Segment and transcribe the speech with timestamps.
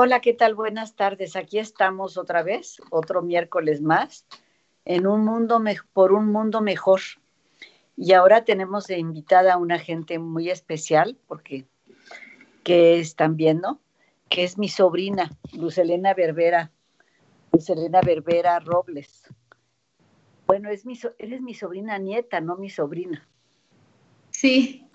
[0.00, 0.54] Hola, ¿qué tal?
[0.54, 1.34] Buenas tardes.
[1.34, 4.28] Aquí estamos otra vez, otro miércoles más,
[4.84, 5.60] en un mundo
[5.92, 7.00] por un mundo mejor.
[7.96, 11.66] Y ahora tenemos de invitada a una gente muy especial, porque
[12.62, 13.80] que están viendo,
[14.28, 16.70] que es mi sobrina, Lucelena Berbera,
[17.50, 19.24] Lucelena Berbera Robles.
[20.46, 23.26] Bueno, es mi, eres mi sobrina nieta, no mi sobrina.
[24.30, 24.88] Sí.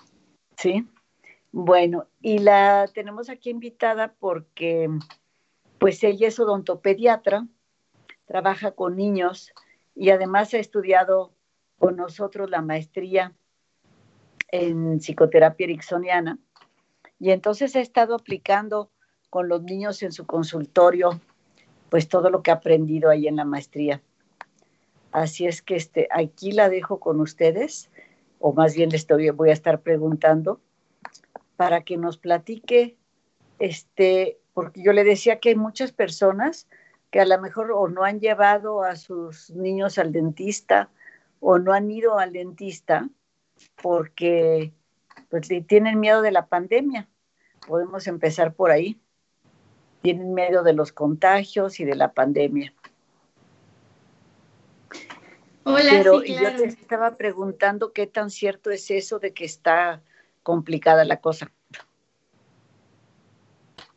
[0.55, 0.88] Sí.
[1.55, 4.89] Bueno, y la tenemos aquí invitada porque,
[5.77, 7.47] pues ella es odontopediatra,
[8.25, 9.53] trabaja con niños
[9.93, 11.31] y además ha estudiado
[11.77, 13.35] con nosotros la maestría
[14.47, 16.39] en psicoterapia ericksoniana.
[17.19, 18.89] Y entonces ha estado aplicando
[19.29, 21.21] con los niños en su consultorio,
[21.89, 24.01] pues todo lo que ha aprendido ahí en la maestría.
[25.11, 27.91] Así es que este, aquí la dejo con ustedes,
[28.39, 30.59] o más bien le estoy, voy a estar preguntando
[31.55, 32.97] para que nos platique,
[33.59, 36.67] este, porque yo le decía que hay muchas personas
[37.11, 40.89] que a lo mejor o no han llevado a sus niños al dentista
[41.39, 43.07] o no han ido al dentista
[43.81, 44.73] porque
[45.29, 47.07] pues, tienen miedo de la pandemia.
[47.67, 48.99] Podemos empezar por ahí.
[50.01, 52.73] Tienen miedo de los contagios y de la pandemia.
[55.65, 60.01] Hola, Pero yo te estaba preguntando qué tan cierto es eso de que está
[60.43, 61.51] complicada la cosa.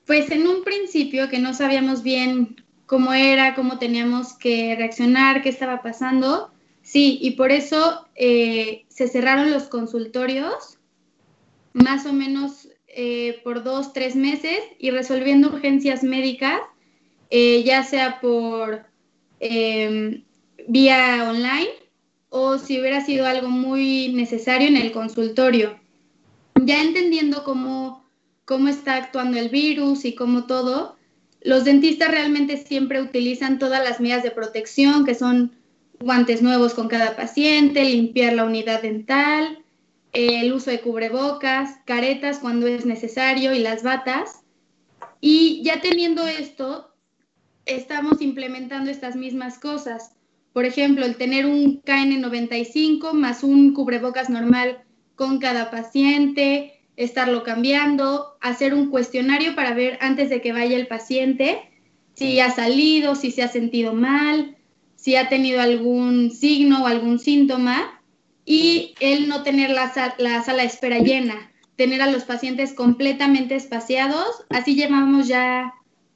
[0.06, 5.48] Pues en un principio que no sabíamos bien cómo era, cómo teníamos que reaccionar, qué
[5.48, 6.52] estaba pasando,
[6.82, 10.78] sí, y por eso eh, se cerraron los consultorios
[11.72, 16.60] más o menos eh, por dos, tres meses y resolviendo urgencias médicas,
[17.30, 18.86] eh, ya sea por
[19.40, 20.24] em,
[20.68, 21.68] vía online
[22.30, 25.78] o si hubiera sido algo muy necesario en el consultorio
[26.64, 28.04] ya entendiendo cómo,
[28.44, 30.96] cómo está actuando el virus y cómo todo,
[31.42, 35.52] los dentistas realmente siempre utilizan todas las medidas de protección, que son
[36.00, 39.62] guantes nuevos con cada paciente, limpiar la unidad dental,
[40.12, 44.40] el uso de cubrebocas, caretas cuando es necesario y las batas.
[45.20, 46.94] Y ya teniendo esto,
[47.66, 50.12] estamos implementando estas mismas cosas.
[50.52, 54.85] Por ejemplo, el tener un KN95 más un cubrebocas normal
[55.16, 60.86] con cada paciente, estarlo cambiando, hacer un cuestionario para ver antes de que vaya el
[60.86, 61.62] paciente
[62.16, 64.56] si ha salido, si se ha sentido mal,
[64.94, 68.00] si ha tenido algún signo o algún síntoma
[68.46, 73.54] y el no tener la, la sala de espera llena, tener a los pacientes completamente
[73.54, 74.44] espaciados.
[74.48, 75.74] Así llevamos ya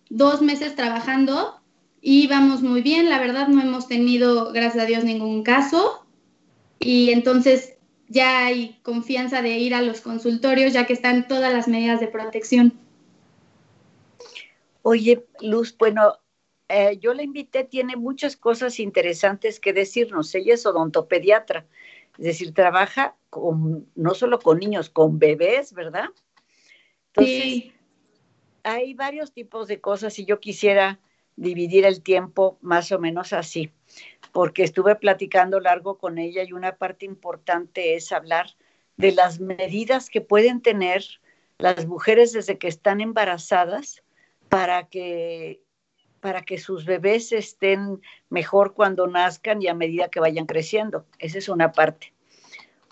[0.08, 1.60] dos meses trabajando
[2.00, 3.10] y vamos muy bien.
[3.10, 6.06] La verdad no hemos tenido, gracias a Dios, ningún caso.
[6.78, 7.74] Y entonces
[8.10, 12.08] ya hay confianza de ir a los consultorios, ya que están todas las medidas de
[12.08, 12.74] protección.
[14.82, 16.18] Oye, Luz, bueno,
[16.68, 20.34] eh, yo la invité, tiene muchas cosas interesantes que decirnos.
[20.34, 21.66] Ella es odontopediatra,
[22.18, 26.08] es decir, trabaja con, no solo con niños, con bebés, ¿verdad?
[27.16, 27.72] sí.
[28.62, 30.98] Hay varios tipos de cosas y yo quisiera
[31.40, 33.72] dividir el tiempo más o menos así
[34.32, 38.54] porque estuve platicando largo con ella y una parte importante es hablar
[38.96, 41.04] de las medidas que pueden tener
[41.58, 44.02] las mujeres desde que están embarazadas
[44.48, 45.62] para que
[46.20, 51.06] para que sus bebés estén mejor cuando nazcan y a medida que vayan creciendo.
[51.18, 52.12] Esa es una parte.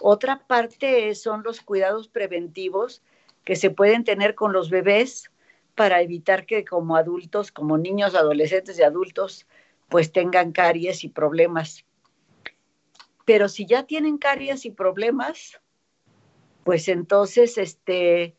[0.00, 3.02] Otra parte son los cuidados preventivos
[3.44, 5.30] que se pueden tener con los bebés
[5.78, 9.46] para evitar que como adultos, como niños, adolescentes y adultos,
[9.88, 11.84] pues tengan caries y problemas.
[13.24, 15.60] Pero si ya tienen caries y problemas,
[16.64, 18.34] pues entonces, este,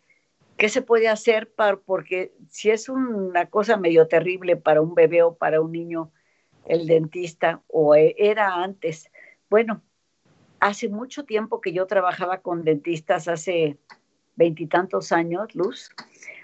[0.58, 1.50] ¿qué se puede hacer?
[1.50, 6.12] Para, porque si es una cosa medio terrible para un bebé o para un niño,
[6.66, 9.10] el dentista, o e, era antes.
[9.50, 9.82] Bueno,
[10.60, 13.78] hace mucho tiempo que yo trabajaba con dentistas, hace
[14.36, 15.90] veintitantos años, Luz,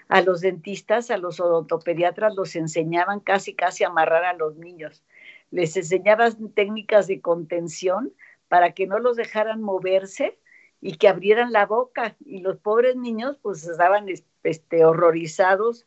[0.08, 5.04] a los dentistas, a los odontopediatras los enseñaban casi, casi a amarrar a los niños.
[5.50, 8.12] Les enseñaban técnicas de contención
[8.48, 10.38] para que no los dejaran moverse
[10.80, 12.16] y que abrieran la boca.
[12.24, 14.06] Y los pobres niños pues estaban
[14.42, 15.86] este, horrorizados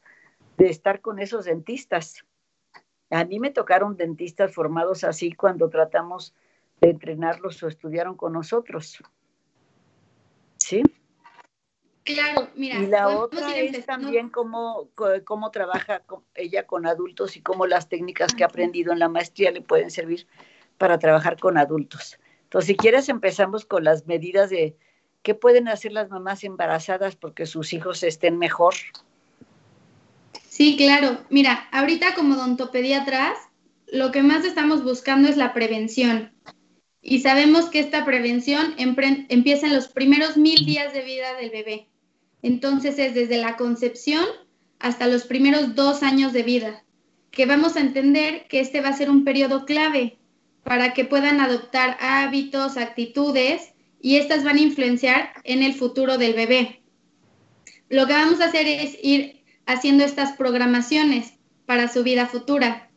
[0.58, 2.26] de estar con esos dentistas.
[3.10, 6.36] A mí me tocaron dentistas formados así cuando tratamos
[6.82, 9.02] de entrenarlos o estudiaron con nosotros.
[10.58, 10.84] ¿Sí?
[12.14, 12.82] Claro, mira.
[12.82, 14.90] Y la otra es también cómo,
[15.26, 16.02] cómo trabaja
[16.34, 19.92] ella con adultos y cómo las técnicas que ha aprendido en la maestría le pueden
[19.92, 20.26] servir
[20.80, 22.18] para trabajar con adultos.
[22.46, 24.76] Entonces, si quieres, empezamos con las medidas de
[25.22, 28.74] qué pueden hacer las mamás embarazadas porque sus hijos estén mejor.
[30.48, 31.20] Sí, claro.
[31.30, 33.38] Mira, ahorita como odontopediatras,
[33.86, 36.34] lo que más estamos buscando es la prevención.
[37.04, 41.89] Y sabemos que esta prevención empieza en los primeros mil días de vida del bebé.
[42.42, 44.26] Entonces es desde la concepción
[44.80, 46.84] hasta los primeros dos años de vida,
[47.32, 50.18] que vamos a entender que este va a ser un periodo clave
[50.64, 56.34] para que puedan adoptar hábitos, actitudes y estas van a influenciar en el futuro del
[56.34, 56.82] bebé.
[57.90, 61.34] Lo que vamos a hacer es ir haciendo estas programaciones
[61.66, 62.90] para su vida futura.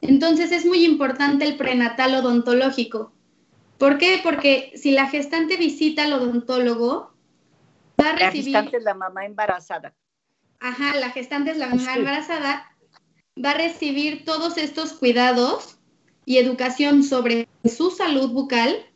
[0.00, 3.12] Entonces es muy importante el prenatal odontológico.
[3.78, 4.20] ¿Por qué?
[4.22, 7.15] Porque si la gestante visita al odontólogo,
[8.00, 8.52] va a recibir...
[8.52, 9.94] La gestante es la mamá embarazada.
[10.60, 12.70] Ajá, la gestante es la mamá embarazada.
[13.42, 15.78] Va a recibir todos estos cuidados
[16.24, 18.86] y educación sobre su salud bucal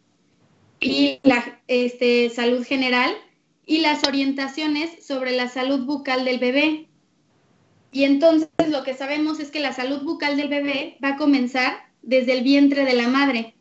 [0.81, 3.15] y la este, salud general
[3.67, 6.89] y las orientaciones sobre la salud bucal del bebé.
[7.93, 11.77] Y entonces lo que sabemos es que la salud bucal del bebé va a comenzar
[12.03, 13.55] desde el vientre de la madre.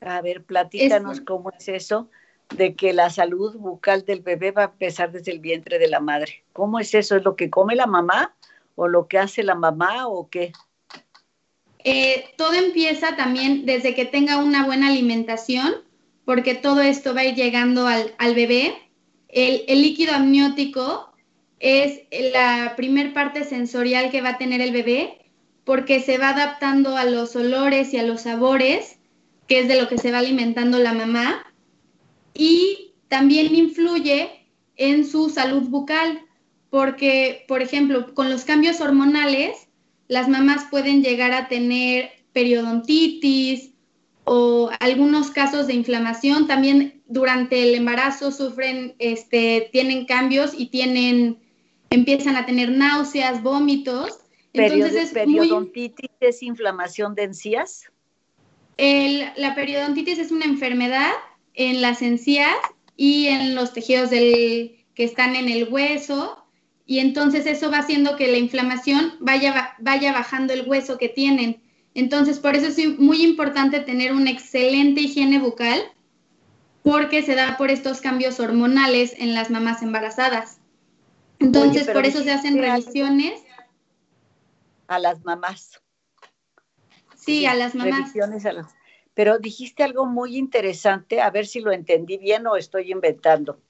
[0.00, 2.08] A ver, platícanos cómo es eso
[2.56, 6.00] de que la salud bucal del bebé va a empezar desde el vientre de la
[6.00, 6.44] madre.
[6.52, 7.16] ¿Cómo es eso?
[7.16, 8.34] ¿Es lo que come la mamá
[8.74, 10.52] o lo que hace la mamá o qué?
[11.84, 15.74] Eh, todo empieza también desde que tenga una buena alimentación,
[16.24, 18.74] porque todo esto va a ir llegando al, bebé.
[19.28, 21.12] El, el, líquido amniótico
[21.58, 22.02] es
[22.32, 25.30] la primer parte sensorial que va a tener el bebé,
[25.64, 28.98] porque se va adaptando a los olores y a los sabores,
[29.46, 31.49] que es de lo que se va alimentando la mamá,
[32.34, 34.46] y también influye
[34.76, 36.22] en su salud bucal,
[36.70, 39.68] porque, por ejemplo, con los cambios hormonales,
[40.08, 43.70] las mamás pueden llegar a tener periodontitis
[44.24, 46.46] o algunos casos de inflamación.
[46.46, 51.38] También durante el embarazo sufren, este, tienen cambios y tienen,
[51.90, 54.20] empiezan a tener náuseas, vómitos.
[54.52, 57.90] Entonces es periodontitis es inflamación de encías.
[58.78, 61.12] la periodontitis es una enfermedad
[61.54, 62.56] en las encías
[62.96, 66.44] y en los tejidos del, que están en el hueso
[66.90, 71.62] y entonces eso va haciendo que la inflamación vaya, vaya bajando el hueso que tienen.
[71.94, 75.80] Entonces, por eso es muy importante tener una excelente higiene bucal,
[76.82, 80.58] porque se da por estos cambios hormonales en las mamás embarazadas.
[81.38, 83.40] Entonces, por eso se hacen revisiones.
[84.88, 85.80] A las mamás.
[87.14, 88.00] Sí, a las mamás.
[88.00, 88.66] Revisiones a las...
[89.20, 93.60] Pero dijiste algo muy interesante, a ver si lo entendí bien o estoy inventando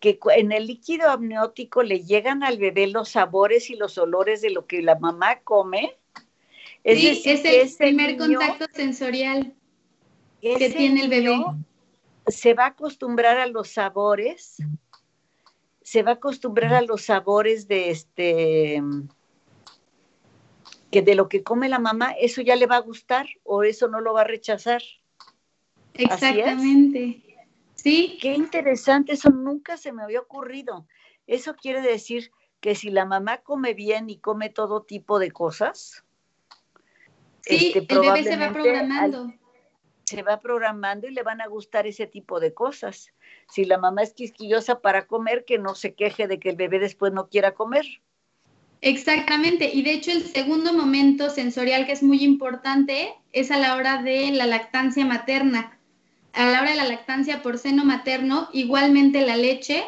[0.00, 4.48] que en el líquido amniótico le llegan al bebé los sabores y los olores de
[4.48, 5.98] lo que la mamá come.
[6.82, 9.54] Es sí, es el primer contacto sensorial
[10.40, 11.44] que tiene el bebé.
[12.28, 14.56] Se va a acostumbrar a los sabores,
[15.82, 18.82] se va a acostumbrar a los sabores de este
[20.90, 23.88] que de lo que come la mamá, eso ya le va a gustar o eso
[23.88, 24.82] no lo va a rechazar.
[25.94, 27.22] Exactamente.
[27.74, 28.18] Sí.
[28.20, 30.86] Qué interesante, eso nunca se me había ocurrido.
[31.26, 32.30] Eso quiere decir
[32.60, 36.04] que si la mamá come bien y come todo tipo de cosas,
[37.42, 39.32] sí, este, el bebé se va programando.
[40.04, 43.14] se va programando y le van a gustar ese tipo de cosas.
[43.48, 46.80] Si la mamá es quisquillosa para comer, que no se queje de que el bebé
[46.80, 47.86] después no quiera comer.
[48.82, 53.76] Exactamente, y de hecho el segundo momento sensorial que es muy importante es a la
[53.76, 55.80] hora de la lactancia materna
[56.32, 59.82] a la hora de la lactancia por seno materno, igualmente la leche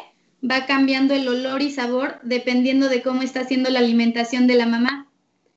[0.49, 4.65] va cambiando el olor y sabor dependiendo de cómo está haciendo la alimentación de la
[4.65, 5.07] mamá.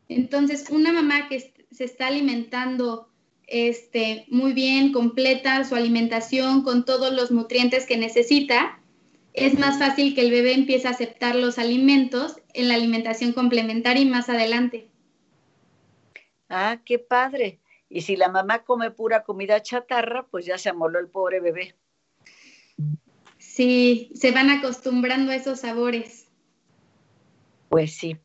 [0.08, 3.08] Entonces, una mamá que se está alimentando
[3.48, 8.78] este, muy bien, completa su alimentación con todos los nutrientes que necesita,
[9.36, 14.02] es más fácil que el bebé empiece a aceptar los alimentos en la alimentación complementaria
[14.02, 14.88] y más adelante.
[16.48, 17.60] Ah, qué padre.
[17.90, 21.76] Y si la mamá come pura comida chatarra, pues ya se amoló el pobre bebé.
[23.36, 26.28] Sí, se van acostumbrando a esos sabores.
[27.68, 28.16] Pues sí.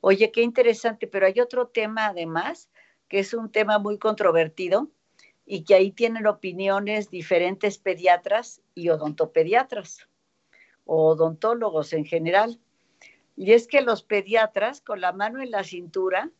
[0.00, 2.70] Oye, qué interesante, pero hay otro tema además,
[3.08, 4.90] que es un tema muy controvertido
[5.44, 10.08] y que ahí tienen opiniones diferentes pediatras y odontopediatras
[10.86, 12.58] o odontólogos en general.
[13.36, 16.30] Y es que los pediatras con la mano en la cintura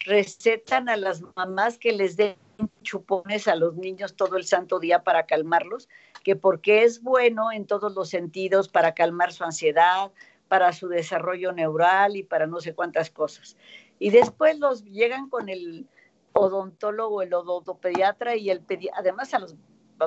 [0.00, 2.36] recetan a las mamás que les den
[2.82, 5.88] chupones a los niños todo el santo día para calmarlos,
[6.22, 10.12] que porque es bueno en todos los sentidos para calmar su ansiedad,
[10.48, 13.56] para su desarrollo neural y para no sé cuántas cosas.
[13.98, 15.86] Y después los llegan con el
[16.32, 19.00] odontólogo, el odontopediatra y el pediatra.
[19.00, 19.56] Además a las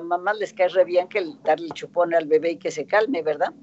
[0.04, 3.22] mamás les cae re bien que darle el chupón al bebé y que se calme,
[3.22, 3.54] ¿verdad?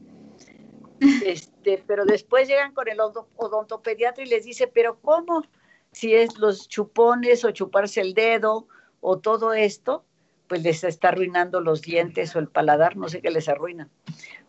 [1.25, 5.43] Este, pero después llegan con el odontopediatra y les dice, pero ¿cómo?
[5.91, 8.67] Si es los chupones o chuparse el dedo
[9.01, 10.05] o todo esto,
[10.49, 13.89] pues les está arruinando los dientes o el paladar, no sé qué les arruina.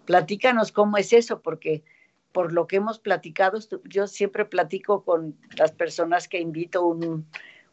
[0.06, 1.84] Platícanos cómo es eso, porque
[2.32, 6.86] por lo que hemos platicado, yo siempre platico con las personas que invito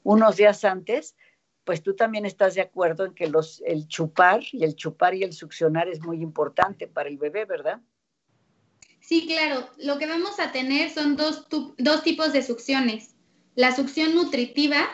[0.03, 1.17] unos días antes,
[1.65, 5.23] pues tú también estás de acuerdo en que los, el chupar y el chupar y
[5.23, 7.81] el succionar es muy importante para el bebé, ¿verdad?
[9.11, 9.69] Sí, claro.
[9.79, 11.45] Lo que vamos a tener son dos,
[11.79, 13.17] dos tipos de succiones.
[13.57, 14.89] La succión nutritiva,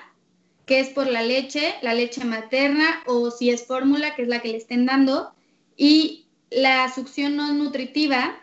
[0.64, 4.40] que es por la leche, la leche materna, o si es fórmula, que es la
[4.40, 5.35] que le estén dando,
[5.76, 8.40] y la succión no nutritiva,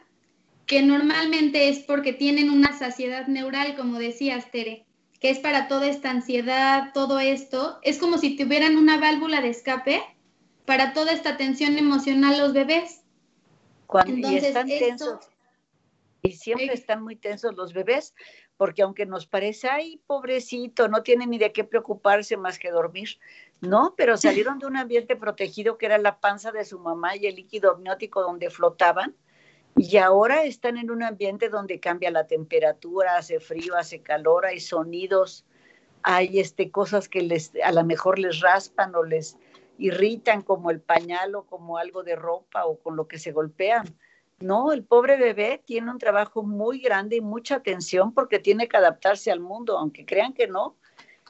[0.67, 4.85] que normalmente es porque tienen una saciedad neural, como decías, Tere,
[5.19, 7.79] que es para toda esta ansiedad, todo esto.
[7.81, 10.03] Es como si tuvieran una válvula de escape
[10.65, 13.01] para toda esta tensión emocional los bebés.
[13.87, 15.32] Cuando, y están tensos.
[16.23, 18.15] Y siempre están muy tensos los bebés,
[18.55, 23.19] porque aunque nos parece, ay, pobrecito, no tiene ni de qué preocuparse más que dormir,
[23.59, 27.27] no, pero salieron de un ambiente protegido que era la panza de su mamá y
[27.27, 29.13] el líquido amniótico donde flotaban,
[29.75, 34.61] y ahora están en un ambiente donde cambia la temperatura, hace frío, hace calor, hay
[34.61, 35.45] sonidos,
[36.03, 39.37] hay este, cosas que les, a lo mejor les raspan o les
[39.77, 43.85] irritan como el pañal o como algo de ropa o con lo que se golpean.
[44.39, 48.77] No, el pobre bebé tiene un trabajo muy grande y mucha atención porque tiene que
[48.77, 50.77] adaptarse al mundo, aunque crean que no.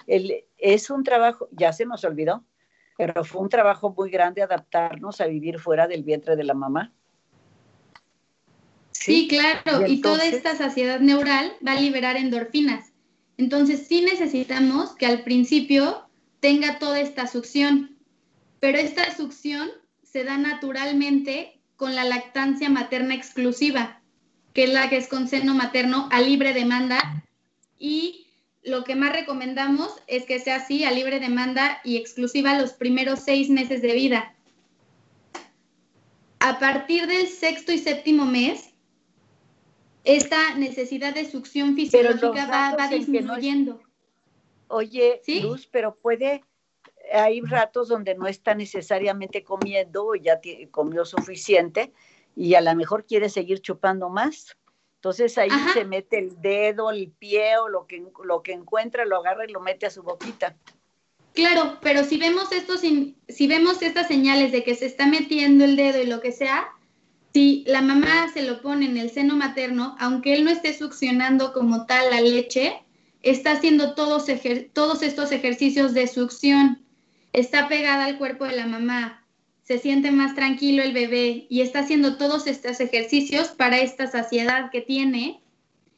[0.08, 2.44] es un trabajo, ya se nos olvidó,
[2.98, 6.94] pero fue un trabajo muy grande adaptarnos a vivir fuera del vientre de la mamá.
[8.92, 12.94] Sí, claro, y, toda esta saciedad neural va a liberar endorfinas.
[13.38, 16.08] Entonces sí necesitamos que al principio
[16.40, 17.98] tenga toda esta succión,
[18.60, 19.70] pero esta succión
[20.04, 24.02] se da naturalmente con la lactancia materna exclusiva,
[24.54, 27.24] que es la que es con seno materno a libre demanda
[27.78, 28.28] y
[28.64, 33.20] lo que más recomendamos es que sea así, a libre demanda y exclusiva los primeros
[33.20, 34.36] seis meses de vida.
[36.40, 38.74] A partir del sexto y séptimo mes,
[40.06, 43.82] esta necesidad de succión fisiológica va, disminuyendo.
[44.68, 46.44] Oye, Luz, pero puede,
[47.14, 50.40] hay ratos donde no está necesariamente comiendo ya
[50.72, 51.94] comió suficiente
[52.36, 54.58] y a lo mejor quiere seguir chupando más.
[54.96, 59.18] Entonces ahí se mete el dedo, el pie o lo que, lo que encuentra, lo
[59.18, 60.56] agarra y lo mete a su boquita.
[61.34, 65.76] Claro, pero si vemos estos, si vemos estas señales de que se está metiendo el
[65.76, 66.68] dedo y lo que sea,
[67.34, 71.52] si la mamá se lo pone en el seno materno, aunque él no esté succionando
[71.52, 72.84] como tal la leche,
[73.24, 74.28] está haciendo todos,
[74.74, 76.86] todos estos ejercicios de succión.
[77.34, 79.24] Está pegada al cuerpo de la mamá,
[79.64, 84.70] se siente más tranquilo el bebé y está haciendo todos estos ejercicios para esta saciedad
[84.72, 85.42] que tiene.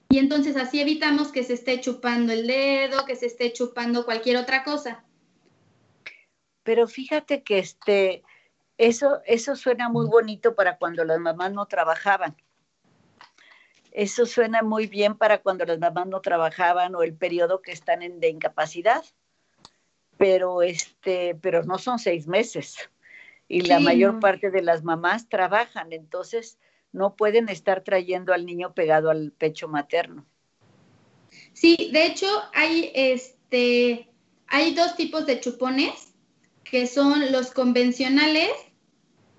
[0.09, 4.37] Y entonces así evitamos que se esté chupando el dedo, que se esté chupando cualquier
[4.37, 5.03] otra cosa.
[6.63, 8.23] Pero fíjate que este,
[8.77, 12.35] eso, eso suena muy bonito para cuando las mamás no trabajaban.
[13.91, 18.03] Eso suena muy bien para cuando las mamás no trabajaban o el periodo que están
[18.03, 19.03] en, de incapacidad.
[20.17, 22.77] Pero, este, pero no son seis meses.
[23.47, 26.57] Y la mayor parte de las mamás trabajan, entonces
[26.91, 30.25] no pueden estar trayendo al niño pegado al pecho materno.
[31.53, 34.09] Sí, de hecho hay este
[34.47, 36.13] hay dos tipos de chupones
[36.63, 38.49] que son los convencionales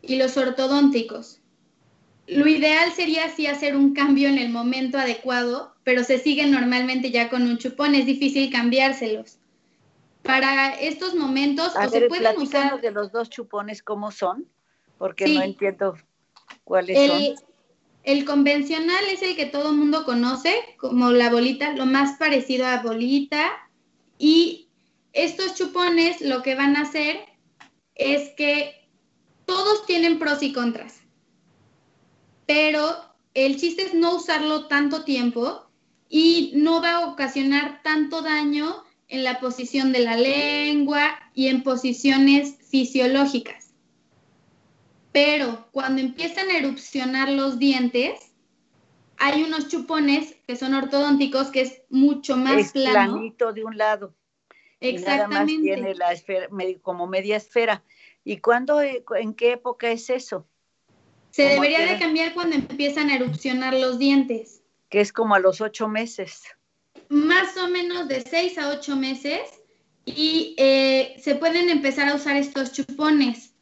[0.03, 1.41] y los ortodónticos.
[2.27, 7.11] Lo ideal sería así hacer un cambio en el momento adecuado, pero se sigue normalmente
[7.11, 9.39] ya con un chupón, es difícil cambiárselos.
[10.27, 14.47] Para estos momentos, o se pueden usar de los dos chupones cómo son,
[14.99, 15.97] porque no entiendo
[16.65, 17.37] cuáles son.
[18.03, 22.81] El convencional es el que todo mundo conoce, como la bolita, lo más parecido a
[22.81, 23.51] bolita.
[24.17, 24.69] Y
[25.13, 27.19] estos chupones lo que van a hacer
[27.97, 28.89] es que
[29.45, 31.01] todos tienen pros y contras,
[32.47, 32.97] pero
[33.35, 35.67] el chiste es no usarlo tanto tiempo
[36.09, 41.63] y no va a ocasionar tanto daño en la posición de la lengua y en
[41.63, 43.75] posiciones fisiológicas.
[45.13, 48.33] Pero cuando empiezan a erupcionar los dientes,
[49.19, 53.15] hay unos chupones que son ortodónticos que es mucho más es plano.
[53.15, 54.15] planito de un lado.
[54.81, 55.63] Exactamente.
[55.63, 56.49] tiene la esfera,
[56.83, 57.83] como media esfera.
[58.25, 60.47] ¿Y cuándo, eh, en qué época es eso?
[61.31, 64.63] Se debería de cambiar cuando empiezan a erupcionar los dientes.
[64.89, 66.45] Que es como a los ocho meses.
[67.09, 69.41] Más o menos de seis a ocho meses.
[70.05, 73.55] Y eh, se pueden empezar a usar estos chupones,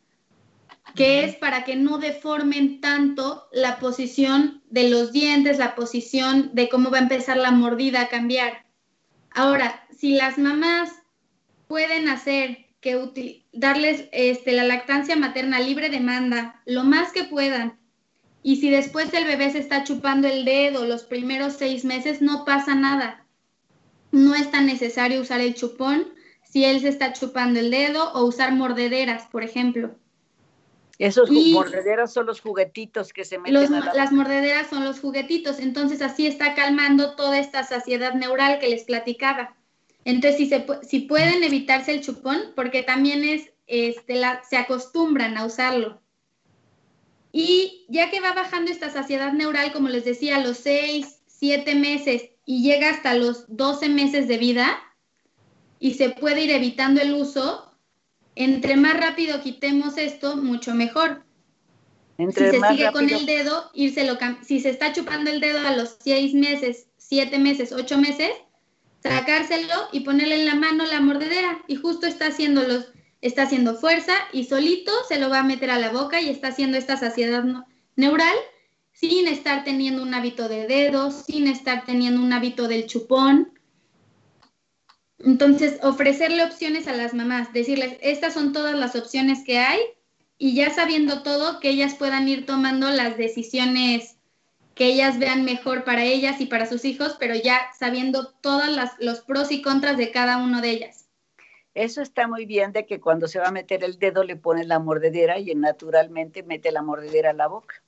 [0.94, 6.68] que es para que no deformen tanto la posición de los dientes, la posición, de
[6.68, 8.66] cómo va a empezar la mordida a cambiar.
[9.30, 10.92] Ahora, si las mamás
[11.66, 17.78] pueden hacer que darles este, la lactancia materna libre demanda lo más que puedan,
[18.42, 22.44] y si después el bebé se está chupando el dedo los primeros seis meses, no
[22.44, 23.23] pasa nada.
[24.14, 28.24] No es tan necesario usar el chupón si él se está chupando el dedo o
[28.24, 29.96] usar mordederas, por ejemplo.
[31.00, 36.28] Esos mordederas son los juguetitos que se meten Las mordederas son los juguetitos, entonces así
[36.28, 39.56] está calmando toda esta saciedad neural que les platicaba.
[40.04, 45.44] Entonces, si, se, si pueden evitarse el chupón, porque también es, este, se acostumbran a
[45.44, 46.00] usarlo.
[47.32, 51.74] Y ya que va bajando esta saciedad neural, como les decía, a los 6, 7
[51.74, 54.78] meses y llega hasta los 12 meses de vida,
[55.78, 57.70] y se puede ir evitando el uso,
[58.36, 61.22] entre más rápido quitemos esto, mucho mejor.
[62.16, 65.96] si se sigue con el dedo, írselo, si se está chupando el dedo a los
[66.00, 68.30] seis meses, siete meses, ocho meses,
[69.02, 71.62] sacárselo y ponerle en la mano la mordedera.
[71.68, 75.70] Y justo está haciendo los, está haciendo fuerza y solito se lo va a meter
[75.70, 77.44] a la boca y está haciendo esta saciedad
[77.96, 78.36] neural
[78.94, 83.52] sin estar teniendo un hábito de dedos, sin estar teniendo un hábito del chupón.
[85.18, 89.80] Entonces, ofrecerle opciones a las mamás, decirles, estas son todas las opciones que hay
[90.38, 94.16] y ya sabiendo todo, que ellas puedan ir tomando las decisiones
[94.74, 98.66] que ellas vean mejor para ellas y para sus hijos, pero ya sabiendo todos
[98.98, 101.08] los pros y contras de cada uno de ellas.
[101.74, 104.66] Eso está muy bien de que cuando se va a meter el dedo le pones
[104.66, 107.83] la mordedera y naturalmente mete la mordedera a la boca.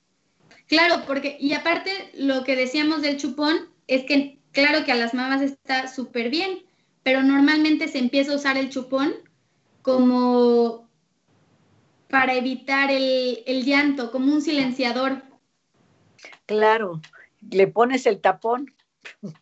[0.67, 5.15] Claro, porque, y aparte lo que decíamos del chupón es que claro que a las
[5.15, 6.65] mamás está súper bien,
[7.03, 9.15] pero normalmente se empieza a usar el chupón
[9.83, 10.89] como
[12.09, 15.23] para evitar el, llanto, como un silenciador.
[16.47, 17.01] Claro,
[17.51, 18.75] le pones el tapón.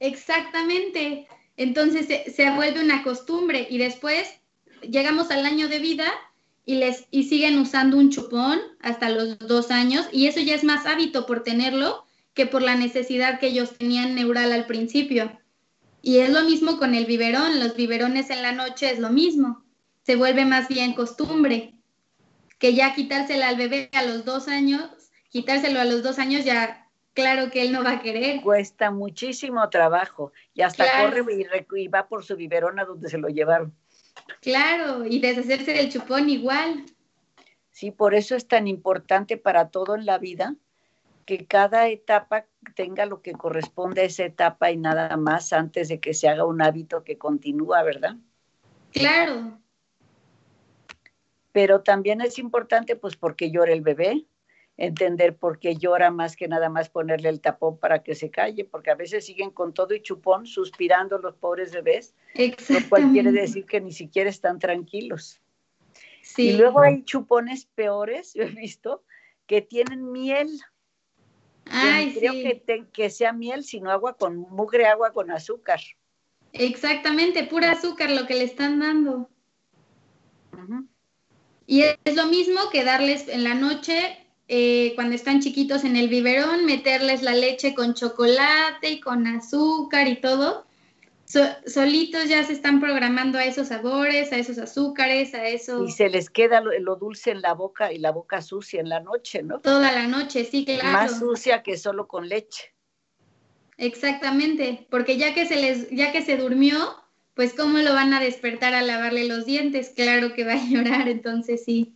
[0.00, 1.26] Exactamente.
[1.56, 4.40] Entonces se, se, vuelve una costumbre y después
[4.82, 6.12] llegamos al año de vida
[6.66, 10.64] y, les, y siguen usando un chupón hasta los dos años y eso ya es
[10.64, 15.38] más hábito por tenerlo que por la necesidad que ellos tenían neural al principio.
[16.02, 19.64] Y es lo mismo con el biberón, los biberones en la noche es lo mismo,
[20.02, 21.74] se vuelve más bien costumbre,
[22.58, 24.90] que ya quitársela al bebé a los dos años,
[25.30, 28.42] quitárselo a los dos años ya, claro que él no va a querer.
[28.42, 31.24] Cuesta muchísimo trabajo y hasta corre
[31.76, 33.74] y, va por su biberón a donde se lo llevaron.
[34.40, 36.84] Claro, y deshacerse del chupón igual.
[37.70, 40.54] Sí, por eso es tan importante para todo en la vida
[41.24, 45.98] que cada etapa tenga lo que corresponde a esa etapa y nada más antes de
[45.98, 48.16] que se haga un hábito que continúa, ¿verdad?
[48.92, 49.58] Claro.
[51.52, 54.26] Pero también es importante, pues, porque llora el bebé,
[54.76, 58.64] entender por qué llora más que nada más ponerle el tapón para que se calle,
[58.64, 63.32] porque a veces siguen con todo y chupón, suspirando los pobres bebés, lo cual quiere
[63.32, 65.40] decir que ni siquiera están tranquilos.
[66.22, 66.48] Sí.
[66.48, 69.04] Y luego hay chupones peores, yo he visto,
[69.46, 70.60] que tienen miel
[71.70, 75.80] Ay, creo que, que sea miel, sino agua con mugre, agua con azúcar.
[76.52, 79.28] Exactamente, pura azúcar lo que le están dando.
[81.66, 86.08] Y es lo mismo que darles en la noche, eh, cuando están chiquitos en el
[86.08, 90.66] biberón, meterles la leche con chocolate y con azúcar y todo
[91.66, 95.84] solitos ya se están programando a esos sabores, a esos azúcares, a eso.
[95.84, 99.00] Y se les queda lo, dulce en la boca y la boca sucia en la
[99.00, 99.60] noche, ¿no?
[99.60, 100.84] Toda la noche, sí, claro.
[100.84, 102.72] Más sucia que solo con leche.
[103.76, 106.78] Exactamente, porque ya que se les, ya que se durmió,
[107.34, 111.08] pues cómo lo van a despertar a lavarle los dientes, claro que va a llorar,
[111.08, 111.94] entonces sí.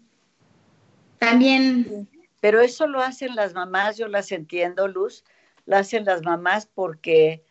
[1.18, 2.08] También.
[2.40, 5.24] Pero eso lo hacen las mamás, yo las entiendo, Luz,
[5.66, 7.44] lo hacen las mamás porque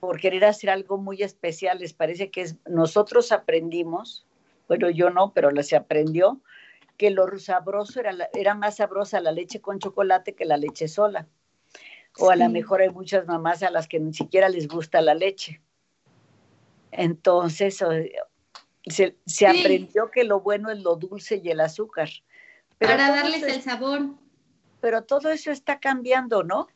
[0.00, 1.78] por querer hacer algo muy especial.
[1.78, 4.26] Les parece que es, nosotros aprendimos,
[4.68, 6.40] bueno, yo no, pero se aprendió,
[6.96, 11.28] que lo sabroso era, era más sabrosa la leche con chocolate que la leche sola.
[12.18, 15.14] O a lo mejor hay muchas mamás a las que ni siquiera les gusta la
[15.14, 15.60] leche.
[16.90, 17.84] Entonces,
[18.86, 22.08] se, se aprendió que lo bueno es lo dulce y el azúcar.
[22.78, 24.14] Para darles el sabor.
[24.80, 26.68] Pero todo eso está cambiando, ¿no?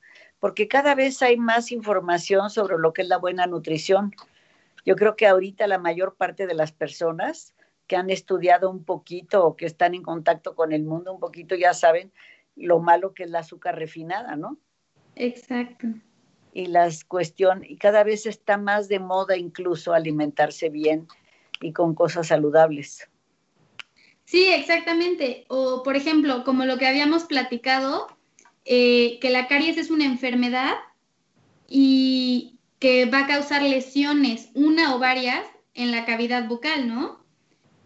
[0.43, 4.11] porque cada vez hay más información sobre lo que es la buena nutrición.
[4.85, 7.55] Yo creo que ahorita la mayor parte de las personas
[7.87, 11.55] que han estudiado un poquito o que están en contacto con el mundo un poquito
[11.55, 12.11] ya saben
[12.57, 14.59] lo malo que es la azúcar refinada, ¿no?
[15.15, 15.87] Exacto.
[16.53, 21.07] Y las cuestiones, y cada vez está más de moda incluso alimentarse bien
[21.61, 23.09] y con cosas saludables.
[24.24, 25.44] Sí, exactamente.
[25.48, 28.06] O por ejemplo, como lo que habíamos platicado,
[28.64, 30.74] eh, que la caries es una enfermedad
[31.68, 37.24] y que va a causar lesiones, una o varias, en la cavidad bucal, ¿no?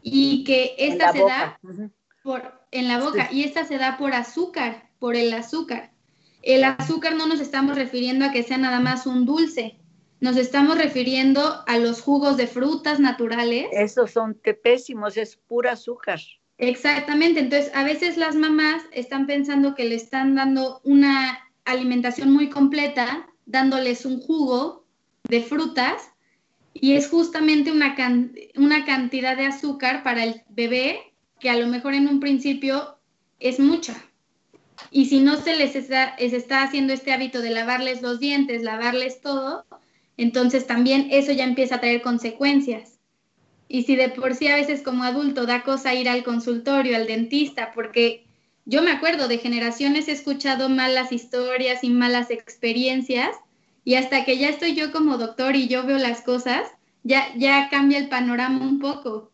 [0.03, 1.59] Y que esta se da
[2.23, 5.93] por, en la boca y esta se da por azúcar, por el azúcar.
[6.43, 9.79] El azúcar no nos estamos refiriendo a que sea nada más un dulce,
[10.21, 13.67] nos estamos refiriendo a los jugos de frutas naturales.
[13.73, 16.21] Esos son pésimos, es pura azúcar.
[16.59, 22.49] Exactamente, entonces a veces las mamás están pensando que le están dando una alimentación muy
[22.49, 24.87] completa, dándoles un jugo
[25.29, 26.11] de frutas
[26.73, 27.95] y es justamente una,
[28.57, 32.99] una cantidad de azúcar para el bebé que a lo mejor en un principio
[33.39, 33.95] es mucha.
[34.91, 38.63] Y si no se les está, se está haciendo este hábito de lavarles los dientes,
[38.63, 39.66] lavarles todo,
[40.17, 42.99] entonces también eso ya empieza a traer consecuencias.
[43.69, 47.07] Y si de por sí a veces como adulto da cosa ir al consultorio, al
[47.07, 48.25] dentista, porque
[48.65, 53.37] yo me acuerdo de generaciones he escuchado malas historias y malas experiencias
[53.85, 56.69] y hasta que ya estoy yo como doctor y yo veo las cosas,
[57.03, 59.31] ya, ya cambia el panorama un poco.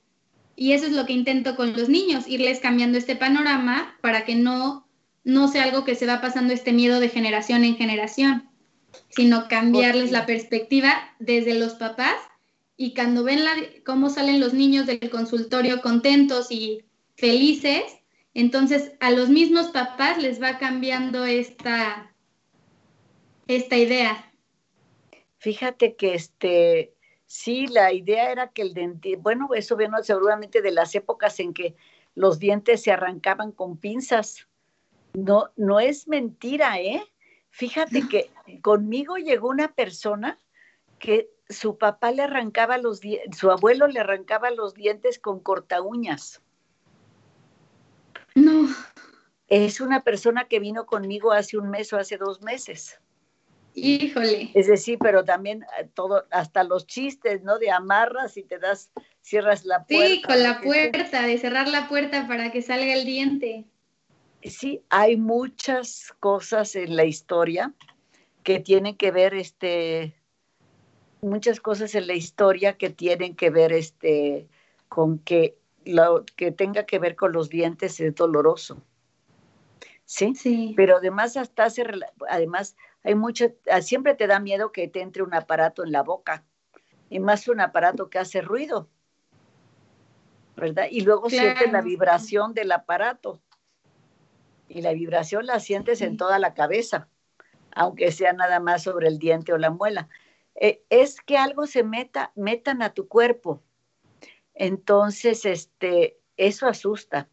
[0.57, 4.35] Y eso es lo que intento con los niños, irles cambiando este panorama para que
[4.35, 4.87] no,
[5.25, 8.51] no sea algo que se va pasando este miedo de generación en generación
[9.09, 12.16] sino cambiarles la perspectiva desde los papás
[12.76, 16.85] y cuando ven la, cómo salen los niños del consultorio contentos y
[17.16, 17.85] felices,
[18.35, 22.12] entonces a los mismos papás les va cambiando esta,
[23.46, 24.33] esta idea.
[25.38, 26.94] Fíjate que este,
[27.26, 31.52] sí, la idea era que el dentista, bueno, eso viene seguramente de las épocas en
[31.52, 31.74] que
[32.14, 34.46] los dientes se arrancaban con pinzas.
[35.14, 37.02] No, no es mentira, ¿eh?
[37.52, 38.30] Fíjate que
[38.62, 40.40] conmigo llegó una persona
[40.98, 45.82] que su papá le arrancaba los dientes, su abuelo le arrancaba los dientes con corta
[45.82, 46.40] uñas.
[48.34, 48.68] No.
[49.48, 52.98] Es una persona que vino conmigo hace un mes o hace dos meses.
[53.74, 54.50] Híjole.
[54.54, 57.58] Es decir, pero también eh, todo, hasta los chistes, ¿no?
[57.58, 60.08] De amarras y te das, cierras la puerta.
[60.08, 63.66] Sí, con la puerta, de cerrar la puerta para que salga el diente
[64.44, 67.72] sí, hay muchas cosas en la historia
[68.42, 70.14] que tienen que ver, este,
[71.20, 74.48] muchas cosas en la historia que tienen que ver, este,
[74.88, 78.83] con que lo que tenga que ver con los dientes es doloroso.
[80.05, 80.35] ¿Sí?
[80.35, 80.74] Sí.
[80.76, 81.85] Pero además hasta hace,
[82.28, 86.02] además hay mucho, ah, siempre te da miedo que te entre un aparato en la
[86.02, 86.44] boca,
[87.09, 88.88] y más un aparato que hace ruido,
[90.57, 90.87] ¿verdad?
[90.90, 93.40] Y luego sientes la vibración del aparato
[94.74, 97.08] y la vibración la sientes en toda la cabeza,
[97.74, 100.08] aunque sea nada más sobre el diente o la muela.
[100.54, 103.62] Eh, es que algo se meta, metan a tu cuerpo.
[104.54, 107.28] Entonces, este, eso asusta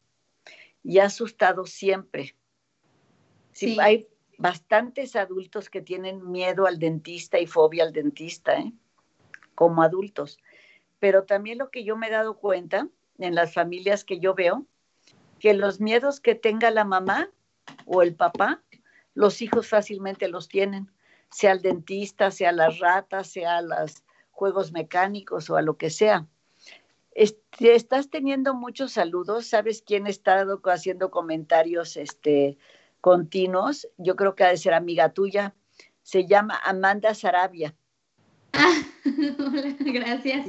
[0.83, 2.35] y ha asustado siempre.
[3.53, 8.73] Sí, Hay bastantes adultos que tienen miedo al dentista y fobia al dentista, ¿eh?
[9.55, 10.39] como adultos.
[10.99, 14.65] Pero también lo que yo me he dado cuenta en las familias que yo veo,
[15.39, 17.29] que los miedos que tenga la mamá
[17.85, 18.61] o el papá,
[19.13, 20.91] los hijos fácilmente los tienen,
[21.31, 26.27] sea el dentista, sea las ratas, sea los juegos mecánicos o a lo que sea.
[27.11, 32.57] Este, estás teniendo muchos saludos, ¿sabes quién está haciendo comentarios este,
[33.01, 33.87] continuos?
[33.97, 35.55] Yo creo que ha de ser amiga tuya.
[36.03, 37.75] Se llama Amanda Sarabia.
[38.53, 38.81] Ah,
[39.39, 40.47] hola, gracias.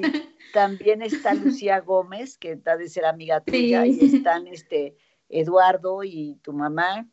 [0.52, 4.96] También está Lucía Gómez, que ha de ser amiga tuya, y están este,
[5.28, 7.08] Eduardo y tu mamá,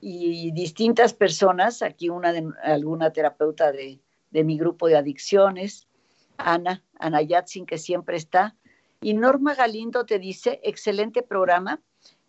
[0.00, 4.00] y distintas personas, aquí una de alguna terapeuta de,
[4.30, 5.88] de mi grupo de adicciones,
[6.36, 8.56] Ana, Ana Yatsin, que siempre está,
[9.00, 11.80] y Norma Galindo te dice, excelente programa,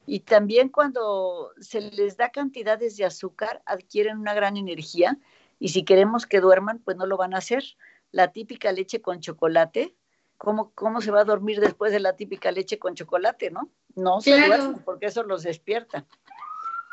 [0.06, 5.20] y también cuando se les da cantidades de azúcar, adquieren una gran energía,
[5.60, 7.64] y si queremos que duerman, pues no lo van a hacer.
[8.12, 9.96] La típica leche con chocolate,
[10.40, 13.70] ¿cómo, cómo se va a dormir después de la típica leche con chocolate, no?
[13.96, 16.06] No se duermen porque eso los despierta.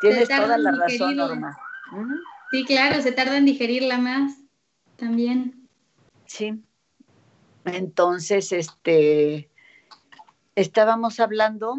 [0.00, 1.56] Tienes toda la razón, Norma.
[2.50, 4.36] Sí, claro, se tarda en digerirla más
[4.96, 5.68] también.
[6.26, 6.60] Sí.
[7.64, 9.48] Entonces, este,
[10.56, 11.78] estábamos hablando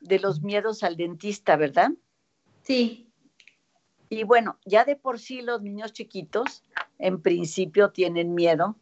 [0.00, 1.92] de los miedos al dentista, ¿verdad?
[2.62, 3.08] Sí.
[4.08, 6.64] Y bueno, ya de por sí los niños chiquitos
[6.98, 8.76] en principio tienen miedo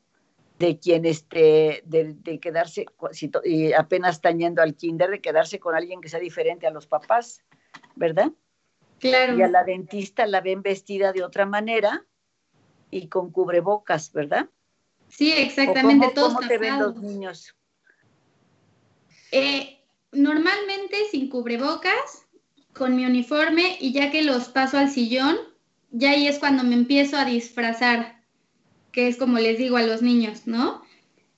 [0.61, 2.85] de quien esté, de, quedarse,
[3.44, 6.87] y apenas están yendo al kinder, de quedarse con alguien que sea diferente a los
[6.87, 7.42] papás,
[7.96, 8.31] ¿verdad?
[8.99, 9.38] Claro.
[9.38, 12.05] Y a la dentista la ven vestida de otra manera
[12.90, 14.51] y con cubrebocas, ¿verdad?
[15.09, 16.12] Sí, exactamente.
[16.14, 17.57] ¿Cómo, ¿cómo te ven los niños?
[19.33, 22.27] Eh, normalmente sin cubrebocas,
[22.75, 25.38] con mi uniforme y ya que los paso al sillón,
[25.90, 28.19] ya ahí es cuando me empiezo a disfrazar,
[28.92, 30.83] que es como les digo a los niños, ¿no?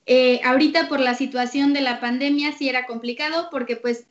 [0.05, 4.05] Eh, ahorita por la situación de la pandemia sí era complicado porque pues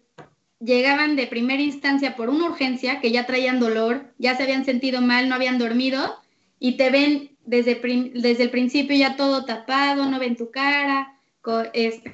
[0.58, 5.00] llegaban de primera instancia por una urgencia, que ya traían dolor, ya se habían sentido
[5.00, 6.16] mal, no habían dormido,
[6.58, 7.80] y te ven desde,
[8.14, 11.18] desde el principio ya todo tapado, no ven tu cara.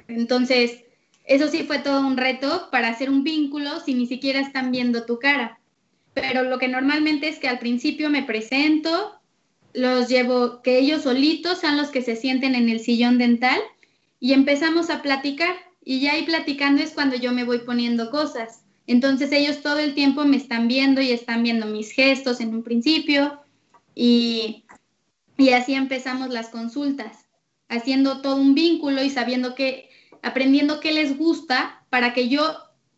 [0.07, 0.83] Entonces,
[1.25, 5.05] eso sí fue todo un reto para hacer un vínculo si ni siquiera están viendo
[5.05, 5.59] tu cara.
[6.15, 9.18] Pero lo que normalmente es que al principio me presento,
[9.73, 13.59] los llevo, que ellos solitos sean los que se sienten en el sillón dental
[14.19, 18.63] y empezamos a platicar y ya ahí platicando es cuando yo me voy poniendo cosas.
[18.87, 22.63] Entonces ellos todo el tiempo me están viendo y están viendo mis gestos en un
[22.63, 23.39] principio
[23.93, 24.65] y,
[25.37, 27.27] y así empezamos las consultas,
[27.67, 29.89] haciendo todo un vínculo y sabiendo que,
[30.21, 32.41] aprendiendo qué les gusta para que yo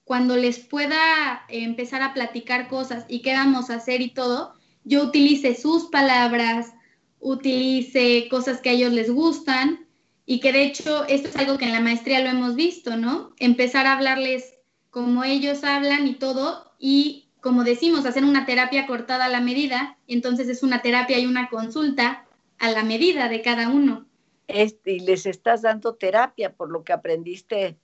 [0.03, 5.03] cuando les pueda empezar a platicar cosas y qué vamos a hacer y todo, yo
[5.03, 6.73] utilice sus palabras,
[7.19, 9.87] utilice cosas que a ellos les gustan
[10.25, 13.33] y que de hecho esto es algo que en la maestría lo hemos visto, ¿no?
[13.37, 14.55] Empezar a hablarles
[14.89, 19.97] como ellos hablan y todo y como decimos, hacer una terapia cortada a la medida,
[20.07, 22.25] entonces es una terapia y una consulta
[22.59, 24.05] a la medida de cada uno.
[24.47, 27.79] Este, y les estás dando terapia por lo que aprendiste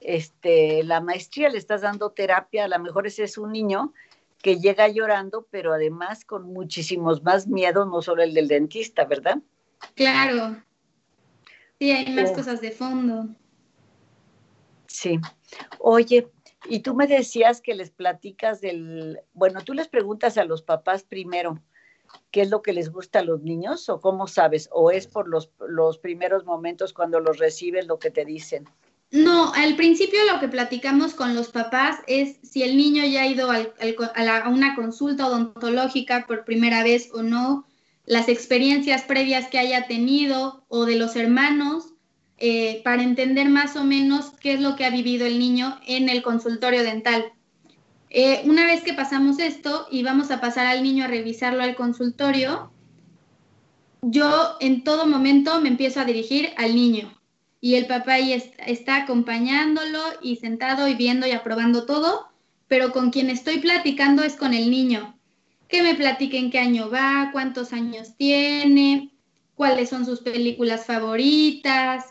[0.00, 3.92] este, la maestría, le estás dando terapia, a lo mejor ese es un niño
[4.44, 9.38] que llega llorando, pero además con muchísimos más miedos, no solo el del dentista, ¿verdad?
[9.94, 10.62] Claro,
[11.78, 12.34] Sí, hay más oh.
[12.34, 13.26] cosas de fondo.
[14.86, 15.18] Sí.
[15.78, 16.30] Oye,
[16.68, 21.04] y tú me decías que les platicas del, bueno, tú les preguntas a los papás
[21.04, 21.58] primero
[22.30, 25.26] qué es lo que les gusta a los niños o cómo sabes, o es por
[25.26, 28.68] los, los primeros momentos cuando los recibes lo que te dicen.
[29.14, 33.28] No, al principio lo que platicamos con los papás es si el niño ya ha
[33.28, 37.64] ido a, a una consulta odontológica por primera vez o no,
[38.06, 41.92] las experiencias previas que haya tenido o de los hermanos,
[42.38, 46.08] eh, para entender más o menos qué es lo que ha vivido el niño en
[46.08, 47.26] el consultorio dental.
[48.10, 51.76] Eh, una vez que pasamos esto y vamos a pasar al niño a revisarlo al
[51.76, 52.72] consultorio,
[54.02, 57.13] yo en todo momento me empiezo a dirigir al niño
[57.64, 58.34] y el papá ahí
[58.66, 62.28] está acompañándolo y sentado y viendo y aprobando todo,
[62.68, 65.18] pero con quien estoy platicando es con el niño
[65.66, 69.14] que me platiquen qué año va, cuántos años tiene,
[69.54, 72.04] cuáles son sus películas favoritas.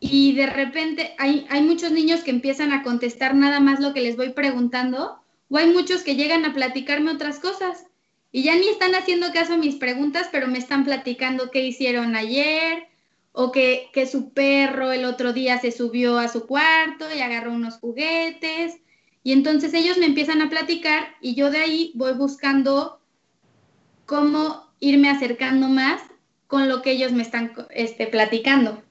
[0.00, 4.00] Y de repente hay, hay muchos niños que empiezan a contestar nada más lo que
[4.00, 7.86] les voy preguntando, o hay muchos que llegan a platicarme otras cosas.
[8.32, 12.16] Y ya ni están haciendo caso a mis preguntas, pero me están platicando qué hicieron
[12.16, 12.89] ayer,
[13.32, 17.52] o que, que, su perro el otro día se subió a su cuarto y agarró
[17.52, 18.80] unos juguetes,
[19.22, 23.00] y entonces ellos me empiezan a platicar y yo de ahí voy buscando
[24.06, 26.02] cómo irme acercando más
[26.46, 28.82] con lo que ellos me están este, platicando.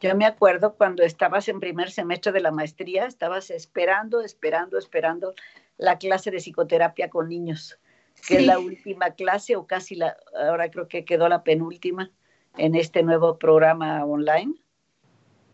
[0.00, 5.34] Yo me acuerdo cuando estabas en primer semestre de la maestría, estabas esperando, esperando, esperando
[5.76, 7.78] la clase de psicoterapia con niños,
[8.28, 12.12] que es la última clase o casi la, ahora creo que quedó la penúltima
[12.56, 14.54] en este nuevo programa online.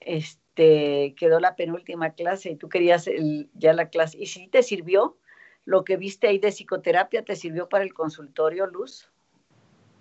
[0.00, 3.09] Este, te quedó la penúltima clase y tú querías
[3.54, 4.18] ya la clase.
[4.18, 5.18] ¿Y si te sirvió
[5.64, 7.24] lo que viste ahí de psicoterapia?
[7.24, 9.09] ¿Te sirvió para el consultorio, Luz?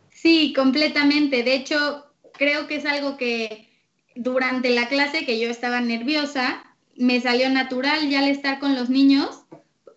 [0.10, 1.44] Sí, completamente.
[1.44, 3.70] De hecho, creo que es algo que
[4.16, 6.64] durante la clase que yo estaba nerviosa,
[6.96, 9.46] me salió natural ya al estar con los niños,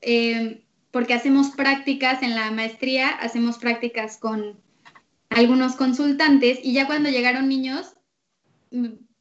[0.00, 4.58] eh, porque hacemos prácticas en la maestría, hacemos prácticas con
[5.30, 7.94] algunos consultantes y ya cuando llegaron niños,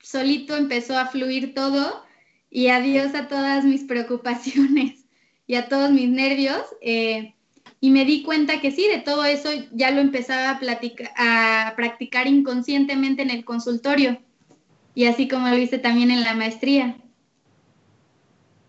[0.01, 2.03] solito empezó a fluir todo
[2.49, 5.05] y adiós a todas mis preocupaciones
[5.47, 6.61] y a todos mis nervios.
[6.81, 7.33] Eh,
[7.81, 12.27] y me di cuenta que sí, de todo eso ya lo empezaba a, a practicar
[12.27, 14.19] inconscientemente en el consultorio
[14.95, 16.97] y así como lo hice también en la maestría.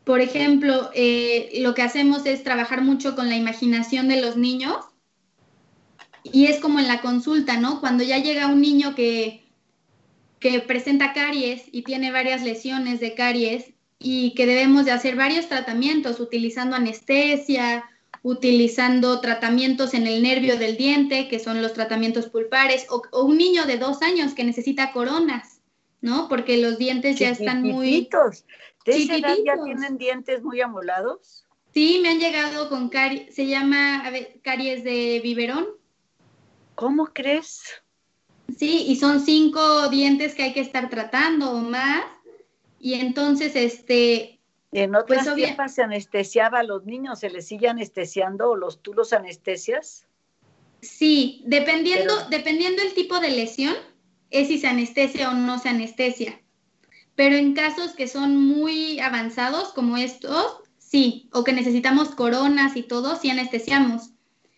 [0.04, 4.76] Por ejemplo, eh, lo que hacemos es trabajar mucho con la imaginación de los niños
[6.32, 7.80] y es como en la consulta, ¿no?
[7.80, 9.46] Cuando ya llega un niño que
[10.40, 15.48] que presenta caries y tiene varias lesiones de caries y que debemos de hacer varios
[15.48, 17.84] tratamientos utilizando anestesia,
[18.22, 23.64] utilizando tratamientos en el nervio del diente, que son los tratamientos pulpares, o, un niño
[23.66, 25.60] de dos años que necesita coronas,
[26.00, 26.28] ¿no?
[26.28, 28.08] Porque los dientes ya están muy...
[28.84, 31.44] ¿De esa edad ya tienen dientes muy amolados?
[31.72, 34.04] Sí, me han llegado con caries, se llama
[34.42, 35.66] caries de biberón.
[36.76, 37.82] ¿Cómo crees?
[38.56, 42.04] Sí, y son cinco dientes que hay que estar tratando o más.
[42.78, 44.36] Y entonces, este,
[44.72, 47.20] ¿En otras pues, tiempos se anestesiaba a los niños?
[47.20, 50.06] ¿Se les sigue anestesiando o los, tú los anestesias?
[50.82, 53.74] Sí, dependiendo, dependiendo el tipo de lesión,
[54.30, 56.42] es si se anestesia o no se anestesia.
[57.14, 62.82] Pero en casos que son muy avanzados, como estos, sí, o que necesitamos coronas y
[62.82, 64.10] todo, sí anestesiamos.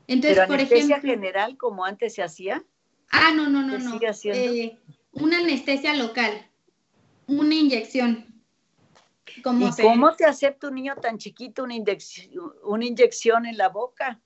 [0.08, 2.64] Entonces, ¿Pero anestesia por ejemplo, general como antes se hacía?
[3.10, 4.00] Ah, no, no, no, no.
[4.24, 4.78] Eh,
[5.12, 6.50] una anestesia local,
[7.26, 8.26] una inyección.
[9.36, 12.30] ¿Y cómo te acepta un niño tan chiquito una, inyección,
[12.64, 14.20] una inyección en la boca?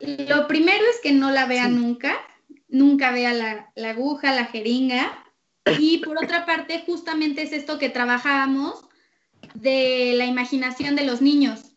[0.00, 2.16] Lo primero es que no la vea nunca,
[2.68, 5.22] nunca vea la, la, aguja, la jeringa.
[5.78, 8.86] Y por otra parte, justamente es esto que trabajábamos
[9.54, 11.75] de la imaginación de los niños.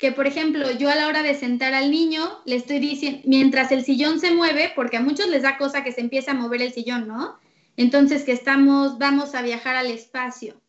[0.00, 3.70] Que, por ejemplo, yo a la hora de sentar al niño, le estoy diciendo, mientras
[3.70, 6.62] el sillón se mueve, porque a muchos les da cosa que se empiece a mover
[6.62, 7.38] el sillón, ¿no?
[7.76, 10.60] Entonces que estamos, vamos a viajar al espacio.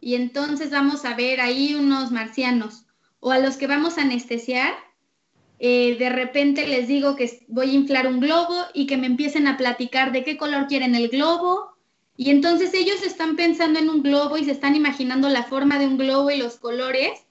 [0.00, 2.86] Y entonces vamos a ver ahí unos marcianos.
[3.20, 4.74] O a los que vamos a anestesiar,
[5.58, 9.46] eh, de repente les digo que voy a inflar un globo y que me empiecen
[9.46, 11.76] a platicar de qué color quieren el globo.
[12.16, 15.86] Y entonces ellos están pensando en un globo y se están imaginando la forma de
[15.86, 17.25] un globo y los colores,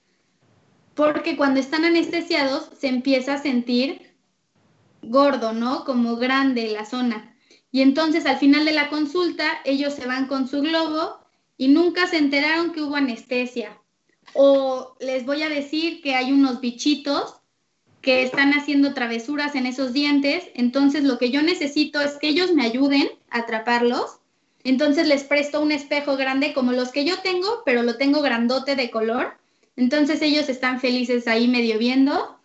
[0.96, 4.16] porque cuando están anestesiados se empieza a sentir
[5.02, 5.84] gordo, ¿no?
[5.84, 7.36] Como grande la zona.
[7.70, 11.18] Y entonces al final de la consulta ellos se van con su globo
[11.58, 13.78] y nunca se enteraron que hubo anestesia.
[14.32, 17.34] O les voy a decir que hay unos bichitos
[18.00, 22.52] que están haciendo travesuras en esos dientes, entonces lo que yo necesito es que ellos
[22.52, 24.20] me ayuden a atraparlos.
[24.64, 28.76] Entonces les presto un espejo grande como los que yo tengo, pero lo tengo grandote
[28.76, 29.36] de color.
[29.76, 32.40] Entonces ellos están felices ahí medio viendo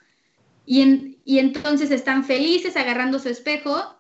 [0.66, 3.96] y, y entonces están felices agarrando su espejo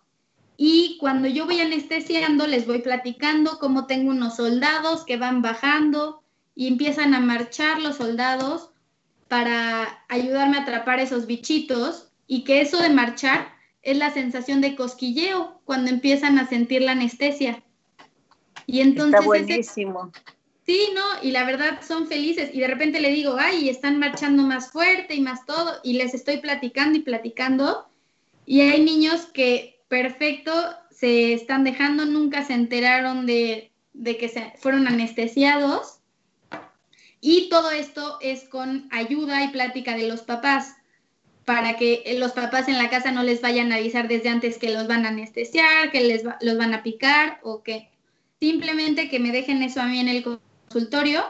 [0.57, 6.23] y cuando yo voy anestesiando les voy platicando cómo tengo unos soldados que van bajando
[6.53, 8.69] y empiezan a marchar los soldados
[9.27, 13.47] para ayudarme a atrapar esos bichitos y que eso de marchar
[13.81, 17.63] es la sensación de cosquilleo cuando empiezan a sentir la anestesia.
[18.67, 20.11] Y entonces Está buenísimo.
[20.65, 24.43] Sí, no, y la verdad son felices y de repente le digo, ay, están marchando
[24.43, 27.87] más fuerte y más todo y les estoy platicando y platicando
[28.45, 30.51] y hay niños que perfecto
[30.89, 35.99] se están dejando, nunca se enteraron de, de que se fueron anestesiados
[37.21, 40.75] y todo esto es con ayuda y plática de los papás,
[41.45, 44.73] para que los papás en la casa no les vayan a avisar desde antes que
[44.73, 47.89] los van a anestesiar, que les los van a picar o que
[48.39, 50.23] simplemente que me dejen eso a mí en el
[50.71, 51.23] consultorio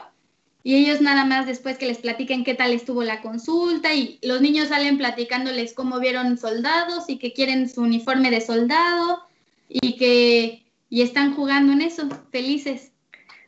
[0.62, 4.40] y ellos nada más después que les platiquen qué tal estuvo la consulta y los
[4.40, 9.22] niños salen platicándoles cómo vieron soldados y que quieren su uniforme de soldado
[9.68, 12.92] y que y están jugando en eso, felices.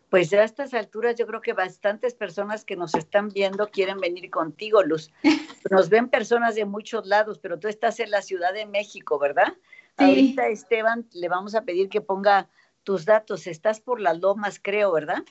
[0.09, 4.31] Pues a estas alturas yo creo que bastantes personas que nos están viendo quieren venir
[4.31, 5.13] contigo, Luz.
[5.71, 9.55] Nos ven personas de muchos lados, pero tú estás en la Ciudad de México, ¿verdad?
[9.99, 10.05] Sí.
[10.05, 12.49] Ahorita, Esteban, le vamos a pedir que ponga
[12.83, 13.47] tus datos.
[13.47, 15.25] Estás por las lomas, creo, ¿verdad?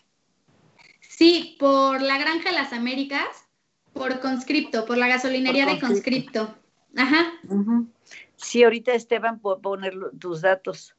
[1.15, 3.27] Sí, por la Granja de las Américas,
[3.93, 6.55] por conscripto, por la gasolinería de conscripto.
[6.95, 7.33] Ajá.
[8.35, 10.95] Sí, ahorita Esteban, por poner tus datos.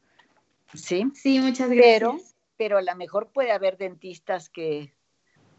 [0.73, 1.05] Sí.
[1.15, 2.01] Sí, muchas gracias.
[2.01, 2.19] Pero
[2.57, 4.95] pero a lo mejor puede haber dentistas que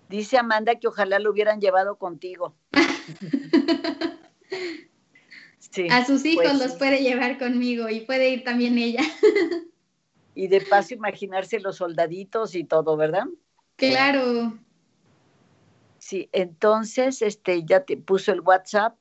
[0.10, 2.56] dice Amanda que ojalá lo hubieran llevado contigo.
[5.90, 9.04] a sus hijos pues los puede llevar conmigo y puede ir también ella.
[10.36, 13.26] y de paso imaginarse los soldaditos y todo, ¿verdad?
[13.76, 14.58] Claro.
[15.98, 18.96] Sí, entonces este ya te puso el WhatsApp,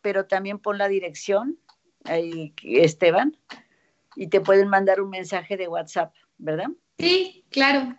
[0.00, 1.58] pero también pon la dirección,
[2.04, 3.36] ahí, Esteban,
[4.14, 6.68] y te pueden mandar un mensaje de WhatsApp, ¿verdad?
[6.98, 7.96] Sí, claro.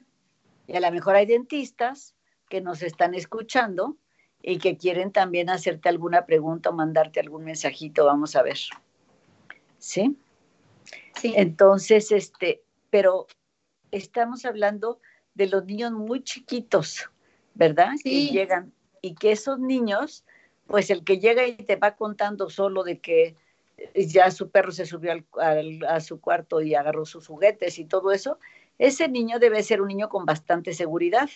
[0.65, 2.15] Y a lo mejor hay dentistas
[2.49, 3.97] que nos están escuchando
[4.41, 8.57] y que quieren también hacerte alguna pregunta o mandarte algún mensajito, vamos a ver.
[9.77, 10.17] ¿Sí?
[11.15, 11.33] Sí.
[11.35, 13.27] Entonces, este, pero
[13.91, 15.01] estamos hablando
[15.37, 17.09] de los niños muy chiquitos,
[17.53, 17.91] ¿verdad?
[18.03, 18.27] Sí.
[18.27, 20.25] Que llegan y que esos niños,
[20.65, 23.35] pues el que llega y te va contando solo de que
[23.95, 28.11] ya su perro se subió al, a su cuarto y agarró sus juguetes y todo
[28.11, 28.39] eso,
[28.79, 31.29] ese niño debe ser un niño con bastante seguridad.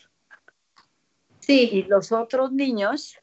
[1.39, 1.69] Sí.
[1.71, 3.17] Y los otros niños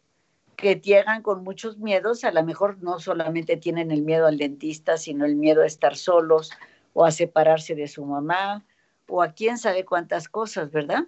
[0.56, 4.96] que llegan con muchos miedos, a lo mejor no solamente tienen el miedo al dentista,
[4.96, 6.52] sino el miedo a estar solos
[6.94, 8.64] o a separarse de su mamá
[9.08, 11.04] o a quién sabe cuántas cosas, ¿verdad?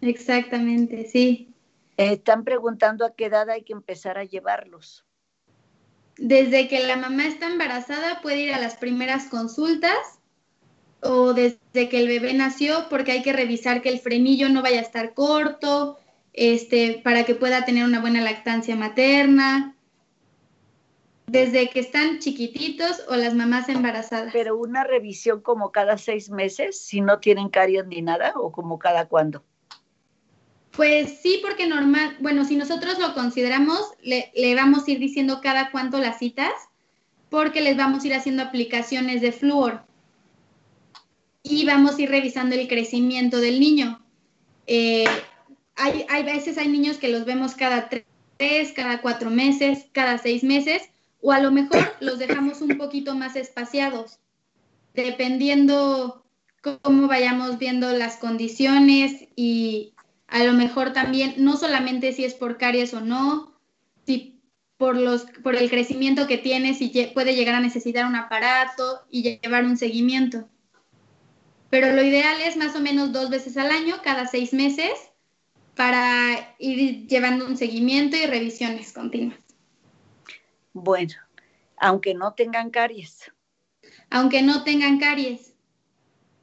[0.00, 1.54] Exactamente, sí.
[1.96, 5.04] están preguntando a qué edad hay que empezar a llevarlos.
[6.18, 9.96] Desde que la mamá está embarazada puede ir a las primeras consultas
[11.00, 14.78] o desde que el bebé nació, porque hay que revisar que el frenillo no vaya
[14.78, 15.98] a estar corto,
[16.32, 19.75] este, para que pueda tener una buena lactancia materna,
[21.26, 24.32] desde que están chiquititos o las mamás embarazadas.
[24.32, 28.78] Pero una revisión como cada seis meses, si no tienen caries ni nada, o como
[28.78, 29.44] cada cuándo.
[30.70, 35.40] Pues sí, porque normal, bueno, si nosotros lo consideramos, le, le, vamos a ir diciendo
[35.42, 36.52] cada cuánto las citas,
[37.30, 39.82] porque les vamos a ir haciendo aplicaciones de flúor
[41.42, 44.04] y vamos a ir revisando el crecimiento del niño.
[44.66, 45.06] Eh,
[45.76, 50.44] hay, hay, veces hay niños que los vemos cada tres, cada cuatro meses, cada seis
[50.44, 50.82] meses,
[51.20, 54.18] o a lo mejor los dejamos un poquito más espaciados,
[54.94, 56.24] dependiendo
[56.82, 59.94] cómo vayamos viendo las condiciones y
[60.28, 63.58] a lo mejor también, no solamente si es por caries o no,
[64.04, 64.40] si
[64.76, 69.38] por, los, por el crecimiento que tiene, si puede llegar a necesitar un aparato y
[69.40, 70.48] llevar un seguimiento.
[71.70, 74.92] Pero lo ideal es más o menos dos veces al año, cada seis meses,
[75.74, 79.45] para ir llevando un seguimiento y revisiones continuas.
[80.78, 81.14] Bueno,
[81.78, 83.32] aunque no tengan caries.
[84.10, 85.54] Aunque no tengan caries.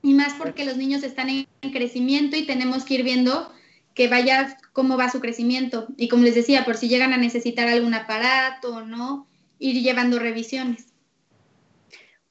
[0.01, 3.53] Y más porque los niños están en crecimiento y tenemos que ir viendo
[3.93, 5.85] que vaya cómo va su crecimiento.
[5.97, 9.27] Y como les decía, por si llegan a necesitar algún aparato o no,
[9.59, 10.87] ir llevando revisiones.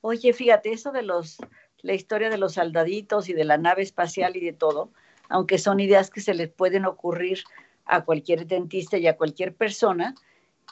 [0.00, 1.36] Oye, fíjate, eso de los,
[1.82, 4.90] la historia de los soldaditos y de la nave espacial y de todo,
[5.28, 7.44] aunque son ideas que se les pueden ocurrir
[7.84, 10.16] a cualquier dentista y a cualquier persona,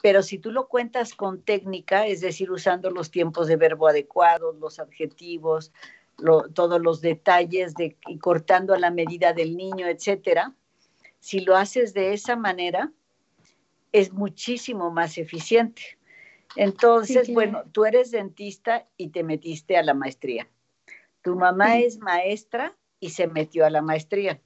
[0.03, 4.57] pero si tú lo cuentas con técnica, es decir, usando los tiempos de verbo adecuados,
[4.59, 5.73] los adjetivos,
[6.55, 10.55] todos los detalles de, y cortando a la medida del niño, etcétera,
[11.19, 12.93] si lo haces de esa manera,
[13.93, 15.99] es muchísimo más eficiente.
[16.57, 20.49] Entonces, bueno, tú eres dentista y te metiste a la maestría.
[21.23, 24.41] Tu mamá es maestra y se metió a la maestría.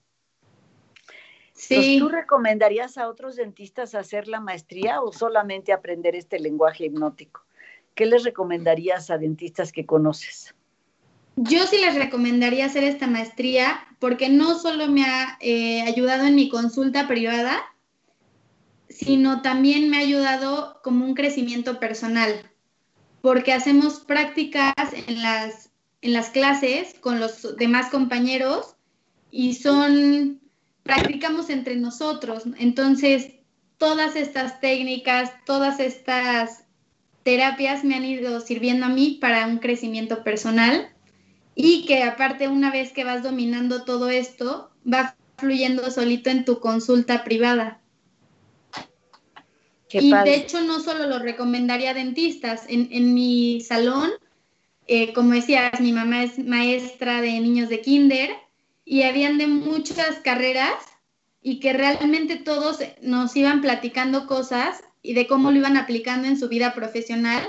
[1.54, 1.98] Sí.
[1.98, 7.44] ¿Tú recomendarías a otros dentistas hacer la maestría o solamente aprender este lenguaje hipnótico?
[7.94, 10.54] ¿Qué les recomendarías a dentistas que conoces?
[11.36, 16.34] Yo sí les recomendaría hacer esta maestría porque no solo me ha eh, ayudado en
[16.34, 17.62] mi consulta privada,
[18.88, 22.50] sino también me ha ayudado como un crecimiento personal,
[23.20, 24.74] porque hacemos prácticas
[25.08, 25.70] en las,
[26.02, 28.76] en las clases con los demás compañeros
[29.32, 30.40] y son,
[30.84, 32.44] practicamos entre nosotros.
[32.58, 33.32] Entonces,
[33.78, 36.64] todas estas técnicas, todas estas
[37.24, 40.90] terapias me han ido sirviendo a mí para un crecimiento personal
[41.56, 46.60] y que aparte una vez que vas dominando todo esto, va fluyendo solito en tu
[46.60, 47.80] consulta privada.
[49.90, 54.10] y de hecho no solo lo recomendaría a dentistas, en, mi salón,
[54.86, 58.43] eh, como decías, mi mamá es maestra de niños de kinder
[58.84, 60.74] y habían de muchas carreras
[61.42, 66.38] y que realmente todos nos iban platicando cosas y de cómo lo iban aplicando en
[66.38, 67.42] su vida profesional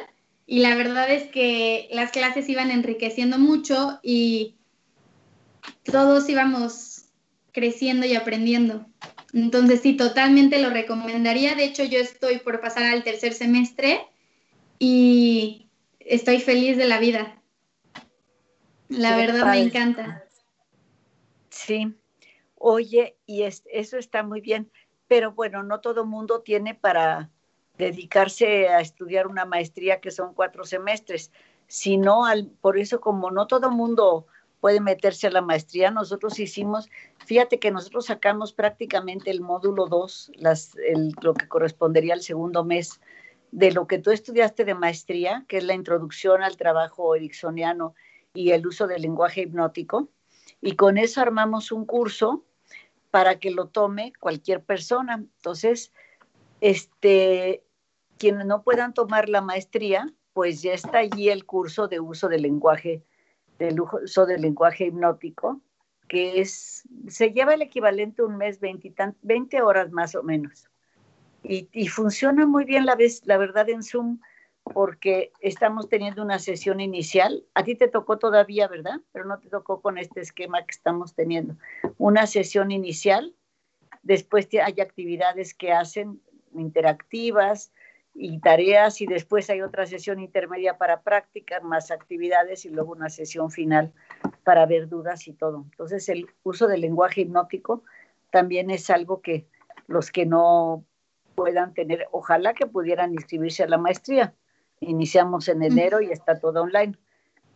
[0.48, 4.56] y la verdad es que las clases iban enriqueciendo mucho y
[5.84, 7.06] todos íbamos
[7.52, 8.86] creciendo y aprendiendo.
[9.34, 11.56] Entonces sí, totalmente lo recomendaría.
[11.56, 14.02] De hecho, yo estoy por pasar al tercer semestre
[14.78, 15.68] y
[16.00, 17.42] estoy feliz de la vida.
[18.88, 20.25] La verdad me encanta.
[21.56, 21.96] Sí.
[22.56, 24.70] Oye, y eso está muy bien,
[25.08, 27.32] pero bueno, no todo mundo tiene para
[27.78, 31.32] dedicarse a estudiar una maestría que son cuatro semestres,
[31.68, 34.28] sino al, por eso como no todo mundo
[34.60, 36.90] puede meterse a la maestría, nosotros hicimos,
[37.26, 40.34] fíjate que nosotros sacamos prácticamente el módulo 2,
[41.22, 43.00] lo que correspondería al segundo mes
[43.52, 47.96] de lo que tú estudiaste de maestría, que es la introducción al trabajo ericksoniano
[48.34, 50.10] y el uso del lenguaje hipnótico,
[50.62, 52.44] y con eso armamos un curso
[53.12, 55.16] para que lo tome cualquier persona.
[55.16, 55.94] Entonces,
[56.62, 57.64] este,
[58.18, 62.42] quienes no puedan tomar la maestría, pues ya está allí el curso de uso del
[62.42, 63.04] lenguaje,
[63.58, 65.62] del uso del lenguaje hipnótico,
[66.08, 70.70] que es, se lleva el equivalente a un mes, 20, 20 horas más o menos.
[71.42, 74.20] Y, y, funciona muy bien la, vez, la verdad en Zoom,
[74.74, 77.44] porque estamos teniendo una sesión inicial.
[77.54, 79.00] A ti te tocó todavía, ¿verdad?
[79.12, 81.56] Pero no te tocó con este esquema que estamos teniendo.
[81.98, 83.34] Una sesión inicial,
[84.04, 86.22] después hay actividades que hacen
[86.54, 87.72] interactivas,
[88.18, 93.10] y tareas y después hay otra sesión intermedia para prácticas, más actividades y luego una
[93.10, 93.92] sesión final
[94.46, 95.66] para ver dudas y todo.
[95.72, 97.84] Entonces el uso del lenguaje hipnótico
[98.32, 99.48] también es algo que
[99.88, 100.86] los que no
[101.36, 104.34] puedan tener, ojalá que pudieran inscribirse a la maestría.
[104.88, 106.98] Iniciamos en enero y está todo online,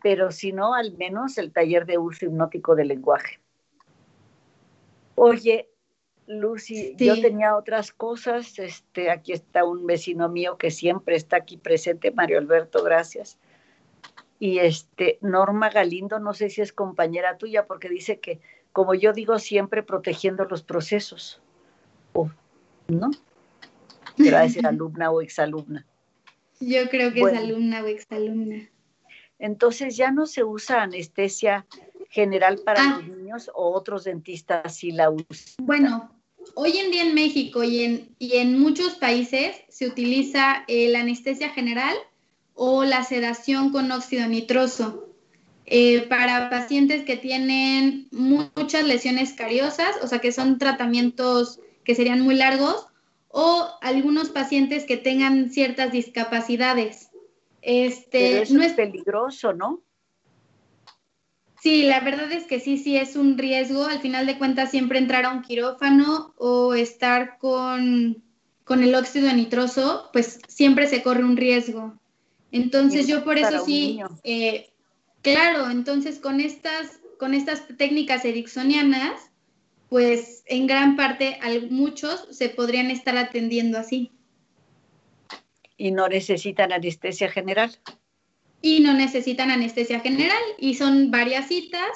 [0.01, 3.39] pero si no, al menos el taller de uso hipnótico del lenguaje.
[5.15, 5.69] Oye,
[6.27, 8.59] Lucy, yo tenía otras cosas.
[8.59, 13.37] Este, aquí está un vecino mío que siempre está aquí presente, Mario Alberto, gracias.
[14.37, 18.39] Y este, Norma Galindo, no sé si es compañera tuya, porque dice que,
[18.71, 21.41] como yo digo, siempre protegiendo los procesos.
[22.87, 23.09] ¿No?
[24.17, 25.85] Será decir alumna o exalumna.
[26.59, 28.69] Yo creo que es alumna o exalumna.
[29.37, 31.65] Entonces ya no se usa anestesia
[32.09, 32.97] general para ah.
[32.97, 35.55] los niños o otros dentistas sí la usan.
[35.59, 36.11] Bueno,
[36.55, 41.49] hoy en día en México y en, y en muchos países se utiliza la anestesia
[41.49, 41.95] general
[42.53, 45.05] o la sedación con óxido nitroso.
[45.71, 52.21] Eh, para pacientes que tienen muchas lesiones cariosas, o sea que son tratamientos que serían
[52.21, 52.87] muy largos,
[53.29, 57.09] o algunos pacientes que tengan ciertas discapacidades.
[57.61, 59.81] Este, no es peligroso, ¿no?
[61.61, 63.85] Sí, la verdad es que sí, sí es un riesgo.
[63.85, 68.23] Al final de cuentas, siempre entrar a un quirófano o estar con,
[68.69, 71.99] el óxido nitroso, pues siempre se corre un riesgo.
[72.51, 74.69] Entonces yo por eso sí, eh,
[75.21, 79.28] claro, entonces con estas, con estas técnicas ericksonianas,
[79.89, 84.11] pues en gran parte muchos se podrían estar atendiendo así.
[85.77, 87.71] ¿Y no necesitan anestesia general?
[88.61, 91.89] y no necesitan anestesia general y son varias citas,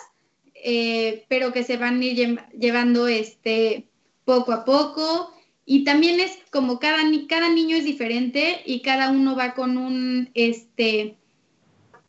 [0.56, 3.88] eh, pero que se van a ir llevando este,
[4.26, 5.34] poco a poco.
[5.66, 10.30] Y también es como cada, cada niño es diferente y cada uno va con un,
[10.34, 11.18] este,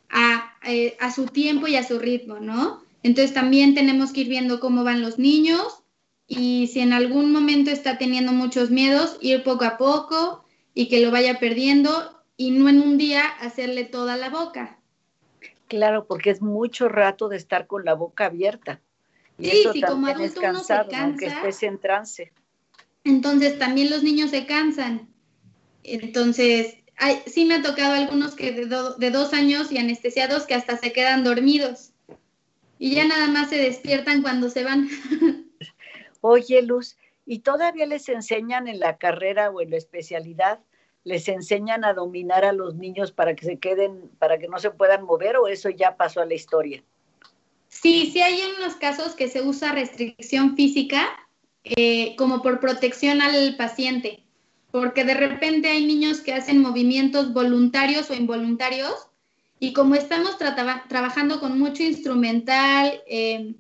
[0.09, 2.84] a, eh, a su tiempo y a su ritmo, ¿no?
[3.05, 5.84] Entonces también tenemos que ir viendo cómo van los niños
[6.26, 11.00] y si en algún momento está teniendo muchos miedos, ir poco a poco y que
[11.00, 14.80] lo vaya perdiendo y no en un día hacerle toda la boca.
[15.68, 18.80] Claro, porque es mucho rato de estar con la boca abierta.
[19.38, 21.02] Y sí, sí, como adulto uno se cansa.
[21.02, 22.32] Aunque estés en trance.
[23.05, 25.11] Entonces también los niños se cansan.
[25.82, 26.78] Entonces,
[27.26, 30.94] sí me ha tocado algunos que de, de dos años y anestesiados que hasta se
[30.94, 31.90] quedan dormidos.
[32.85, 34.91] Y ya nada más se despiertan cuando se van.
[36.20, 40.61] Oye, Luz, ¿y todavía les enseñan en la carrera o en la especialidad
[41.03, 44.70] les enseñan a dominar a los niños para que se queden, para que no se
[44.70, 46.85] puedan mover o eso ya pasó a la historia?
[47.68, 51.09] Sí, sí hay unos casos que se usa restricción física
[51.64, 54.24] eh, como por protección al paciente,
[54.70, 59.09] porque de repente hay niños que hacen movimientos voluntarios o involuntarios
[59.64, 63.54] y como estamos trabajando con mucho instrumental, eh,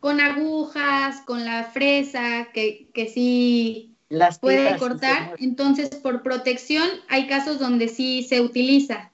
[0.00, 5.36] con agujas, con la fresa, que, que sí las puede cortar.
[5.38, 9.12] Entonces, por protección, hay casos donde sí se utiliza.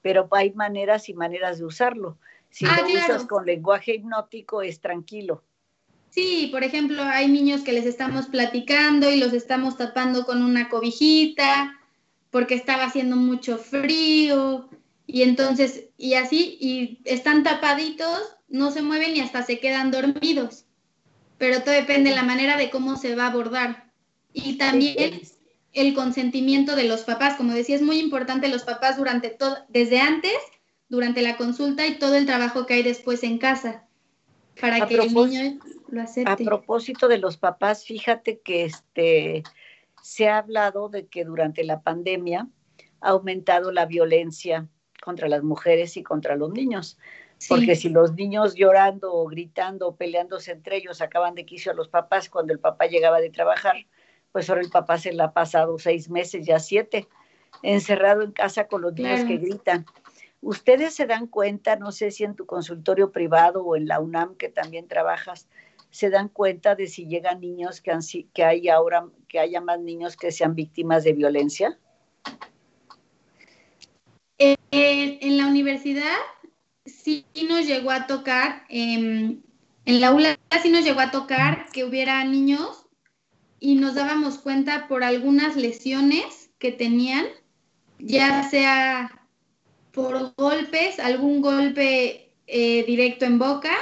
[0.00, 2.16] Pero hay maneras y maneras de usarlo.
[2.48, 5.44] Si ah, lo usas con lenguaje hipnótico, es tranquilo.
[6.08, 10.70] Sí, por ejemplo, hay niños que les estamos platicando y los estamos tapando con una
[10.70, 11.78] cobijita
[12.30, 14.70] porque estaba haciendo mucho frío
[15.10, 20.66] y entonces, y así, y están tapaditos, no se mueven y hasta se quedan dormidos.
[21.38, 23.90] Pero todo depende de la manera de cómo se va a abordar.
[24.34, 25.22] Y también
[25.72, 29.98] el consentimiento de los papás, como decía, es muy importante los papás durante todo, desde
[29.98, 30.36] antes,
[30.90, 33.88] durante la consulta y todo el trabajo que hay después en casa,
[34.60, 36.30] para que el niño lo acepte.
[36.30, 39.42] A propósito de los papás, fíjate que este
[40.02, 42.46] se ha hablado de que durante la pandemia
[43.00, 44.68] ha aumentado la violencia
[45.02, 46.98] contra las mujeres y contra los niños.
[47.48, 51.74] Porque si los niños llorando o gritando o peleándose entre ellos acaban de quicio a
[51.74, 53.86] los papás cuando el papá llegaba de trabajar,
[54.32, 57.06] pues ahora el papá se la ha pasado seis meses, ya siete,
[57.62, 59.86] encerrado en casa con los niños que gritan.
[60.40, 64.36] Ustedes se dan cuenta, no sé si en tu consultorio privado o en la UNAM
[64.36, 65.48] que también trabajas,
[65.90, 68.00] se dan cuenta de si llegan niños que, han,
[68.32, 71.78] que hay ahora, que haya más niños que sean víctimas de violencia.
[74.38, 76.16] En la universidad
[76.84, 79.42] sí nos llegó a tocar, en
[79.86, 82.86] la ULA sí nos llegó a tocar que hubiera niños
[83.60, 87.26] y nos dábamos cuenta por algunas lesiones que tenían,
[87.98, 89.26] ya sea
[89.92, 93.72] por golpes, algún golpe eh, directo en boca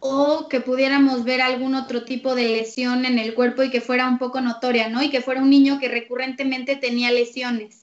[0.00, 4.08] o que pudiéramos ver algún otro tipo de lesión en el cuerpo y que fuera
[4.08, 5.02] un poco notoria, ¿no?
[5.02, 7.81] Y que fuera un niño que recurrentemente tenía lesiones.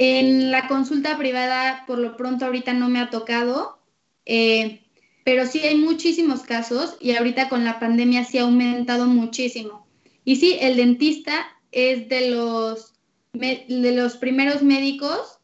[0.00, 3.80] En la consulta privada, por lo pronto ahorita no me ha tocado,
[4.26, 4.80] eh,
[5.24, 9.88] pero sí hay muchísimos casos y ahorita con la pandemia sí ha aumentado muchísimo.
[10.24, 12.94] Y sí, el dentista es de los,
[13.32, 15.40] de los primeros médicos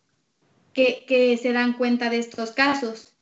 [0.72, 3.16] que, que se dan cuenta de estos casos,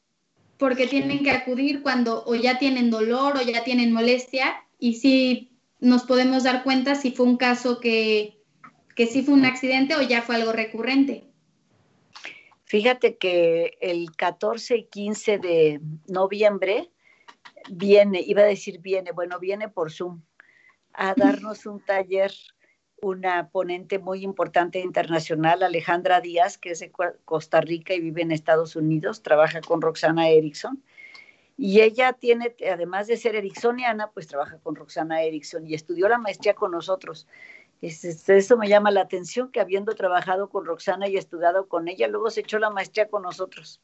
[0.59, 5.53] porque tienen que acudir cuando o ya tienen dolor o ya tienen molestia y sí
[5.81, 8.42] nos podemos dar cuenta si fue un caso que,
[8.95, 11.25] que sí fue un accidente o ya fue algo recurrente.
[12.65, 16.91] Fíjate que el 14 y 15 de noviembre
[17.71, 20.23] viene, iba a decir viene, bueno, viene por Zoom
[20.95, 22.33] a darnos un taller
[23.03, 26.93] una ponente muy importante internacional, Alejandra Díaz, que es de
[27.25, 30.83] Costa Rica y vive en Estados Unidos, trabaja con Roxana Erickson.
[31.59, 36.19] Y ella tiene, además de ser ericksoniana, pues trabaja con Roxana Erickson y estudió la
[36.19, 37.27] maestría con nosotros.
[37.83, 42.31] Eso me llama la atención, que habiendo trabajado con Roxana y estudiado con ella, luego
[42.31, 43.83] se echó la maestría con nosotros.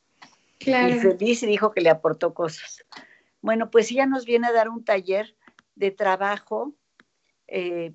[0.61, 0.94] Claro.
[0.94, 2.84] Y feliz y dijo que le aportó cosas.
[3.42, 5.34] Bueno, pues ella nos viene a dar un taller
[5.74, 6.74] de trabajo
[7.49, 7.92] eh,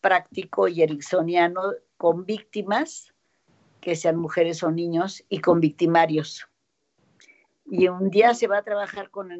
[0.00, 1.62] práctico y ericksoniano
[1.96, 3.14] con víctimas,
[3.80, 6.48] que sean mujeres o niños, y con victimarios.
[7.66, 9.30] Y un día se va a trabajar con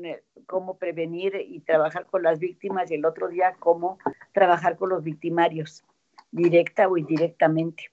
[0.47, 3.99] cómo prevenir y trabajar con las víctimas y el otro día cómo
[4.33, 5.85] trabajar con los victimarios,
[6.31, 7.91] directa o indirectamente.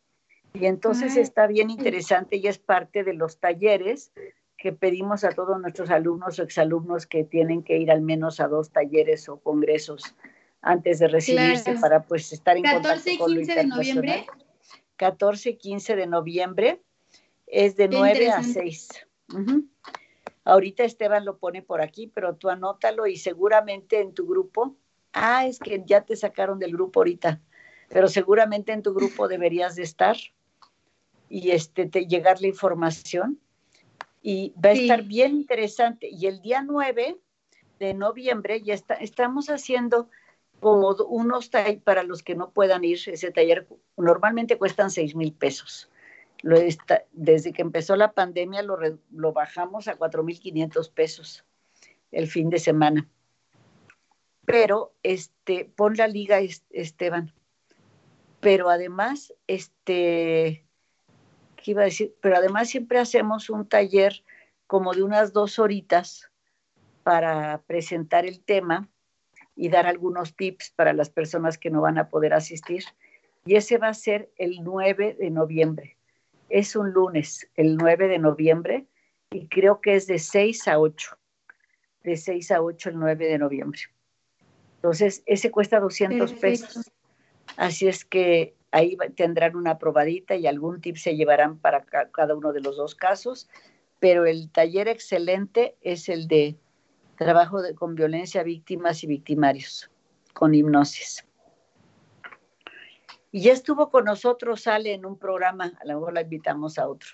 [0.53, 4.11] Y entonces está bien interesante y es parte de los talleres
[4.57, 8.47] que pedimos a todos nuestros alumnos o exalumnos que tienen que ir al menos a
[8.47, 10.15] dos talleres o congresos
[10.61, 14.25] antes de recibirse para pues estar en 14 contacto con 15 de noviembre.
[14.95, 16.81] 14 y 15 de noviembre
[17.45, 18.89] es de 9 a 6.
[20.43, 24.75] Ahorita Esteban lo pone por aquí, pero tú anótalo y seguramente en tu grupo,
[25.17, 27.41] ah, es que ya te sacaron del grupo ahorita,
[27.89, 30.17] pero seguramente en tu grupo deberías de estar
[31.29, 33.39] y este, te, llegar la información
[34.21, 36.09] y va a estar bien interesante.
[36.09, 37.17] Y el día 9
[37.79, 40.09] de noviembre ya está, estamos haciendo
[40.59, 45.33] como unos talleres para los que no puedan ir, ese taller normalmente cuestan seis mil
[45.33, 45.89] pesos.
[46.41, 46.57] Lo
[47.13, 48.77] desde que empezó la pandemia lo,
[49.11, 51.43] lo bajamos a cuatro mil quinientos pesos
[52.11, 53.07] el fin de semana.
[54.47, 56.39] Pero este, pon la liga,
[56.69, 57.33] Esteban.
[58.39, 60.65] Pero además, este,
[61.57, 62.15] ¿qué iba a decir?
[62.21, 64.23] Pero además siempre hacemos un taller
[64.65, 66.31] como de unas dos horitas
[67.03, 68.87] para presentar el tema
[69.53, 72.85] y dar algunos tips para las personas que no van a poder asistir.
[73.43, 75.97] Y ese va a ser el 9 de noviembre.
[76.47, 78.85] Es un lunes, el 9 de noviembre,
[79.29, 81.17] y creo que es de 6 a 8.
[82.03, 83.81] De 6 a 8 el 9 de noviembre.
[84.77, 86.91] Entonces, ese cuesta 200 pesos.
[87.57, 92.53] Así es que ahí tendrán una probadita y algún tip se llevarán para cada uno
[92.53, 93.49] de los dos casos.
[93.99, 96.57] Pero el taller excelente es el de
[97.17, 99.89] trabajo con violencia, víctimas y victimarios,
[100.33, 101.25] con hipnosis.
[103.31, 106.87] Y ya estuvo con nosotros, sale en un programa, a lo mejor la invitamos a
[106.87, 107.09] otro.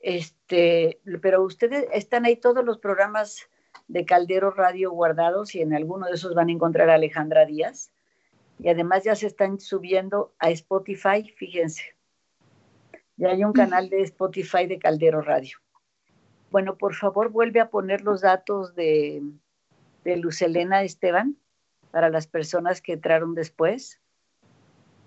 [0.00, 3.48] Este, pero ustedes están ahí todos los programas
[3.88, 7.92] de Caldero Radio guardados y en alguno de esos van a encontrar a Alejandra Díaz.
[8.58, 11.82] Y además ya se están subiendo a Spotify, fíjense.
[13.16, 15.58] Ya hay un canal de Spotify de Caldero Radio.
[16.50, 19.22] Bueno, por favor, vuelve a poner los datos de,
[20.04, 21.36] de Lucelena Esteban
[21.90, 24.00] para las personas que entraron después.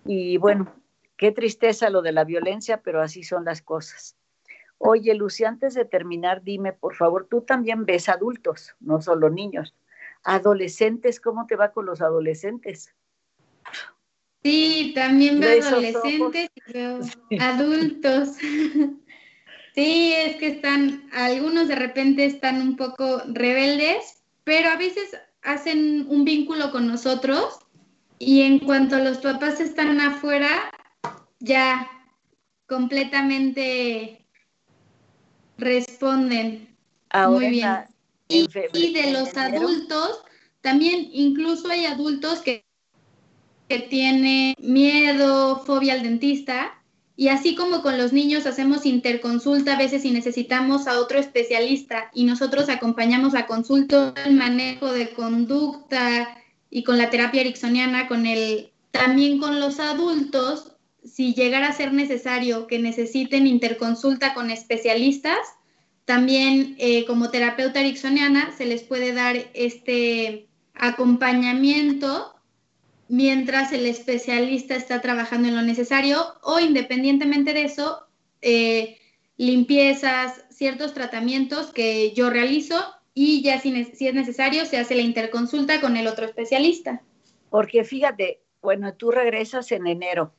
[0.06, 0.74] Y bueno,
[1.18, 4.16] qué tristeza lo de la violencia, pero así son las cosas.
[4.80, 9.76] Oye, Lucy, antes de terminar, dime, por favor, tú también ves adultos, no solo niños.
[10.24, 12.94] Adolescentes, ¿cómo te va con los adolescentes?
[14.44, 17.00] Sí, también veo adolescentes y veo
[17.40, 18.38] adultos.
[19.74, 26.08] Sí, es que están, algunos de repente están un poco rebeldes, pero a veces hacen
[26.10, 27.60] un vínculo con nosotros
[28.18, 30.72] y en cuanto los papás están afuera,
[31.40, 31.88] ya
[32.66, 34.27] completamente
[35.58, 36.76] responden
[37.28, 37.68] muy bien.
[38.30, 40.22] Y, y, de los adultos,
[40.62, 42.66] también incluso hay adultos que,
[43.70, 46.78] que tienen miedo, fobia al dentista,
[47.20, 52.12] y así como con los niños hacemos interconsulta a veces si necesitamos a otro especialista
[52.14, 56.38] y nosotros acompañamos a consulta el manejo de conducta
[56.70, 60.77] y con la terapia ericksoniana, con el, también con los adultos,
[61.08, 65.40] si llegara a ser necesario que necesiten interconsulta con especialistas,
[66.06, 72.34] también eh, como terapeuta ericksoniana se les puede dar este acompañamiento
[73.10, 78.08] mientras el especialista está trabajando en lo necesario o independientemente de eso,
[78.42, 79.00] eh,
[79.38, 82.76] limpiezas, ciertos tratamientos que yo realizo
[83.14, 87.02] y ya si, es necesario se hace la interconsulta con el otro especialista.
[87.50, 90.34] Porque fíjate, bueno, tú regresas en enero.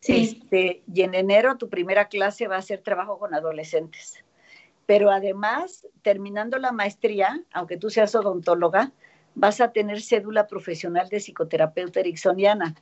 [0.00, 0.38] Sí.
[0.40, 4.24] Este, y en enero tu primera clase va a ser trabajo con adolescentes.
[4.86, 8.92] Pero además, terminando la maestría, aunque tú seas odontóloga,
[9.34, 12.74] vas a tener cédula profesional de psicoterapeuta ericksoniana.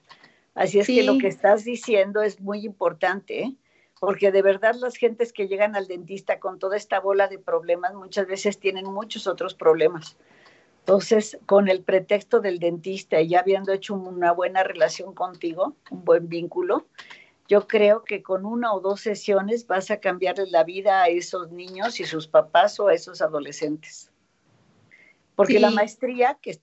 [0.55, 3.57] Así es que lo que estás diciendo es muy importante, ¿eh?
[4.01, 7.95] porque de verdad las gentes que llegan al dentista con toda esta bola de problemas
[7.95, 10.17] muchas veces tienen muchos otros problemas.
[10.87, 16.05] Entonces, con el pretexto del dentista y ya habiendo hecho una buena relación contigo, un
[16.05, 16.87] buen vínculo,
[17.49, 21.51] yo creo que con una o dos sesiones vas a cambiarle la vida a esos
[21.51, 24.13] niños y sus papás o a esos adolescentes.
[25.35, 26.61] Porque la maestría, que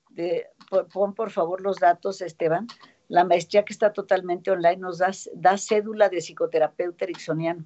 [0.94, 2.68] pon por favor los datos, Esteban,
[3.10, 7.66] la maestría que está totalmente online nos da, da cédula de psicoterapeuta ericksoniano.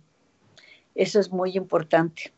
[0.95, 2.33] Eso es muy importante.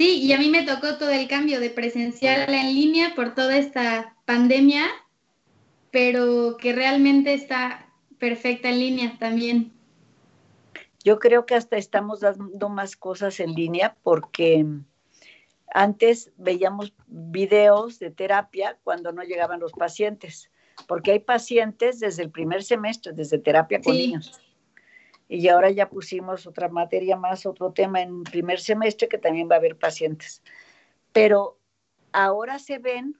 [0.00, 3.58] Sí, y a mí me tocó todo el cambio de presencial en línea por toda
[3.58, 4.86] esta pandemia,
[5.90, 7.86] pero que realmente está
[8.18, 9.74] perfecta en línea también.
[11.04, 14.64] Yo creo que hasta estamos dando más cosas en línea porque
[15.74, 20.50] antes veíamos videos de terapia cuando no llegaban los pacientes,
[20.88, 24.40] porque hay pacientes desde el primer semestre, desde terapia con niños.
[25.32, 29.54] Y ahora ya pusimos otra materia más, otro tema en primer semestre que también va
[29.54, 30.42] a haber pacientes.
[31.12, 31.56] Pero
[32.10, 33.16] ahora se ven,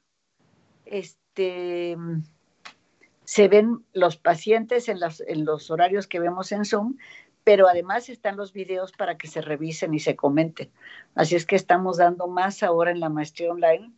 [0.87, 1.97] este,
[3.23, 4.99] se ven los pacientes en,
[5.29, 6.97] en los horarios que vemos en Zoom,
[7.45, 10.69] pero además están los videos para que se revisen y se comenten.
[11.15, 13.93] Así es que estamos dando más ahora en la maestría online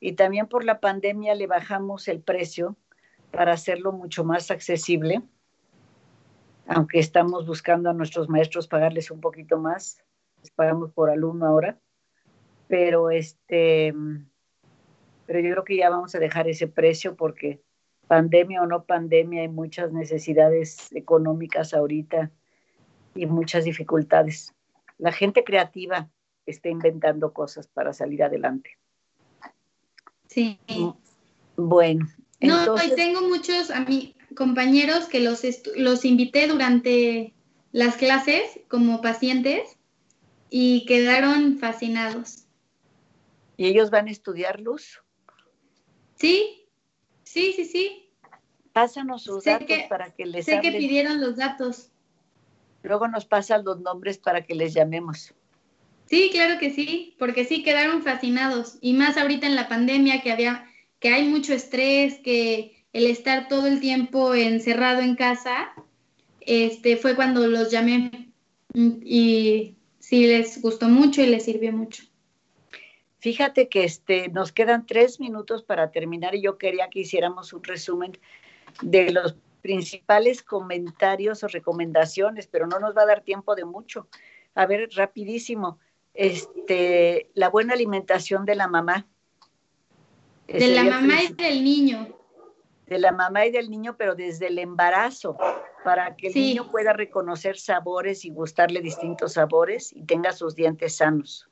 [0.00, 2.74] y también por la pandemia le bajamos el precio
[3.30, 5.22] para hacerlo mucho más accesible,
[6.66, 10.02] aunque estamos buscando a nuestros maestros pagarles un poquito más,
[10.40, 11.78] les pagamos por alumno ahora,
[12.68, 13.94] pero este,
[15.26, 17.62] pero yo creo que ya vamos a dejar ese precio porque
[18.08, 22.30] pandemia o no pandemia hay muchas necesidades económicas ahorita
[23.14, 24.54] y muchas dificultades.
[24.98, 26.10] La gente creativa
[26.46, 28.78] está inventando cosas para salir adelante.
[30.28, 30.58] Sí.
[31.56, 32.06] Bueno.
[32.40, 35.42] No, y tengo muchos a mí, compañeros que los,
[35.76, 37.34] los invité durante
[37.72, 39.76] las clases como pacientes
[40.50, 42.44] y quedaron fascinados.
[43.56, 45.02] ¿Y ellos van a estudiar luz?
[46.16, 46.66] Sí,
[47.24, 48.10] sí, sí, sí.
[48.72, 51.90] Pásanos sus datos para que les Sé que pidieron los datos.
[52.82, 55.32] Luego nos pasan los nombres para que les llamemos.
[56.06, 60.32] Sí, claro que sí, porque sí quedaron fascinados y más ahorita en la pandemia que
[60.32, 60.66] había
[61.00, 65.74] que hay mucho estrés, que el estar todo el tiempo encerrado en casa,
[66.40, 68.32] este fue cuando los llamé
[68.72, 72.04] y sí les gustó mucho y les sirvió mucho.
[73.18, 77.64] Fíjate que este, nos quedan tres minutos para terminar y yo quería que hiciéramos un
[77.64, 78.16] resumen
[78.80, 84.06] de los principales comentarios o recomendaciones, pero no nos va a dar tiempo de mucho.
[84.54, 85.80] A ver, rapidísimo,
[86.12, 89.08] este, la buena alimentación de la mamá.
[90.46, 92.23] De la mamá y del niño.
[92.86, 95.36] De la mamá y del niño, pero desde el embarazo,
[95.84, 100.96] para que el niño pueda reconocer sabores y gustarle distintos sabores y tenga sus dientes
[100.96, 101.48] sanos.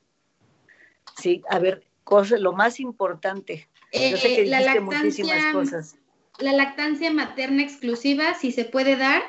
[1.17, 3.67] Sí, a ver, cosa, lo más importante.
[3.91, 5.95] Yo sé que eh, dijiste muchísimas cosas
[6.39, 9.21] la lactancia materna exclusiva, si se puede dar,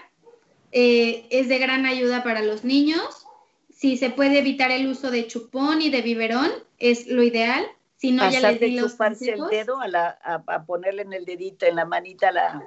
[0.73, 3.27] eh, es de gran ayuda para los niños.
[3.71, 7.67] Si se puede evitar el uso de chupón y de biberón, es lo ideal.
[8.05, 11.77] Si no, ya les di de chuparse el dedo a, ponerle en el dedito, en
[11.77, 12.63] la manita la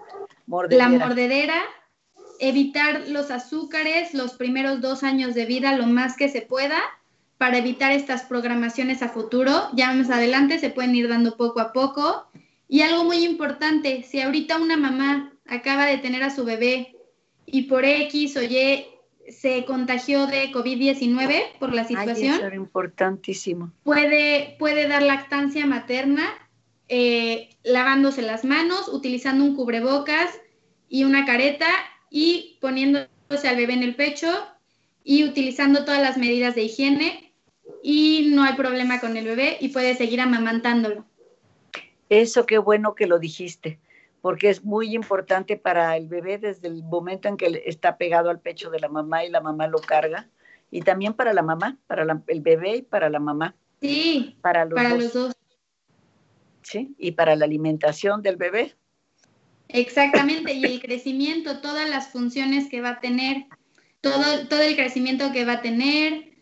[0.48, 0.90] mordedera.
[0.90, 1.64] La mordedera,
[2.40, 6.82] evitar los azúcares los primeros dos años de vida lo más que se pueda
[7.38, 9.70] para evitar estas programaciones a futuro.
[9.74, 12.26] Ya más adelante se pueden ir dando poco a poco.
[12.68, 16.96] Y algo muy importante, si ahorita una mamá acaba de tener a su bebé
[17.46, 18.88] y por X o Y
[19.28, 22.39] se contagió de COVID-19 por la situación.
[22.43, 23.71] Ay, importantísimo.
[23.84, 26.28] Puede, puede dar lactancia materna
[26.89, 30.39] eh, lavándose las manos, utilizando un cubrebocas
[30.88, 31.67] y una careta
[32.09, 34.28] y poniéndose al bebé en el pecho
[35.03, 37.34] y utilizando todas las medidas de higiene
[37.84, 41.05] y no hay problema con el bebé y puede seguir amamantándolo.
[42.09, 43.80] Eso qué bueno que lo dijiste,
[44.28, 48.41] porque es muy importante para el bebé desde el momento en que está pegado al
[48.41, 50.28] pecho de la mamá y la mamá lo carga,
[50.69, 53.55] y también para la mamá, para el bebé y para la mamá.
[53.80, 55.34] Sí, para los, dos.
[56.61, 58.75] Sí, y para la alimentación del bebé.
[59.69, 63.45] Exactamente, y el crecimiento, todas las funciones que va a tener,
[64.01, 66.34] todo, todo el crecimiento que va a tener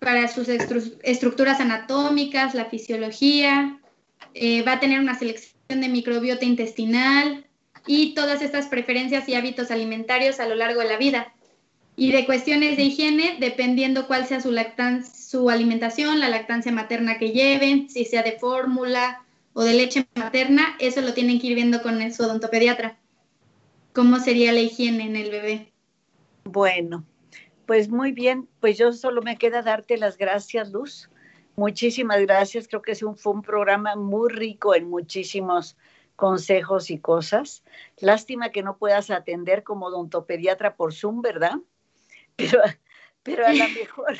[0.00, 3.80] para sus estructuras anatómicas, la fisiología,
[4.34, 7.46] eh, va a tener una selección de microbiota intestinal
[7.86, 11.34] y todas estas preferencias y hábitos alimentarios a lo largo de la vida.
[11.94, 14.56] Y de cuestiones de higiene, dependiendo cuál sea su,
[15.14, 20.76] su alimentación, la lactancia materna que lleven, si sea de fórmula o de leche materna,
[20.78, 22.98] eso lo tienen que ir viendo con su odontopediatra.
[23.92, 25.72] ¿Cómo sería la higiene en el bebé?
[26.44, 27.04] Bueno,
[27.66, 31.10] pues muy bien, pues yo solo me queda darte las gracias, Luz.
[31.56, 35.76] Muchísimas gracias, creo que es un, fue un programa muy rico en muchísimos
[36.16, 37.62] consejos y cosas.
[37.98, 41.56] Lástima que no puedas atender como odontopediatra por Zoom, ¿verdad?
[42.36, 42.62] Pero,
[43.22, 44.16] pero a lo mejor,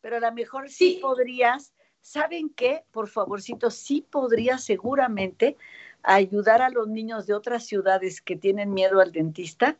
[0.00, 2.84] pero a lo mejor sí podrías ¿saben qué?
[2.90, 5.56] Por favorcito, sí podría seguramente
[6.02, 9.76] ayudar a los niños de otras ciudades que tienen miedo al dentista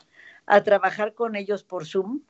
[0.46, 2.20] a trabajar con ellos por Zoom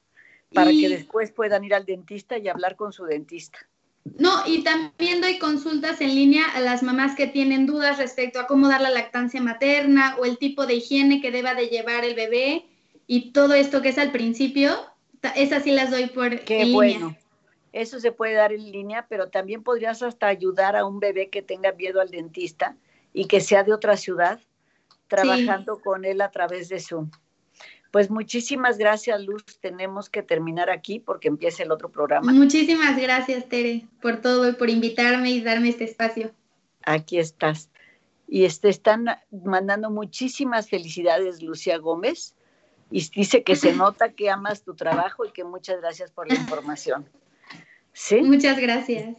[0.54, 3.67] para que después puedan ir al dentista y hablar con su dentista.
[4.16, 8.46] No, y también doy consultas en línea a las mamás que tienen dudas respecto a
[8.46, 12.14] cómo dar la lactancia materna o el tipo de higiene que deba de llevar el
[12.14, 12.66] bebé
[13.06, 14.76] y todo esto que es al principio,
[15.34, 17.16] esas sí las doy por Qué bueno.
[17.72, 21.42] Eso se puede dar en línea, pero también podrías hasta ayudar a un bebé que
[21.42, 22.76] tenga miedo al dentista
[23.12, 24.40] y que sea de otra ciudad,
[25.06, 27.10] trabajando con él a través de Zoom.
[27.90, 29.44] Pues muchísimas gracias, Luz.
[29.60, 32.32] Tenemos que terminar aquí porque empieza el otro programa.
[32.32, 36.32] Muchísimas gracias, Tere, por todo y por invitarme y darme este espacio.
[36.84, 37.70] Aquí estás.
[38.26, 42.34] Y te este, están mandando muchísimas felicidades, Lucía Gómez.
[42.90, 46.34] Y dice que se nota que amas tu trabajo y que muchas gracias por la
[46.34, 47.08] información.
[47.94, 48.20] ¿Sí?
[48.22, 49.16] Muchas gracias.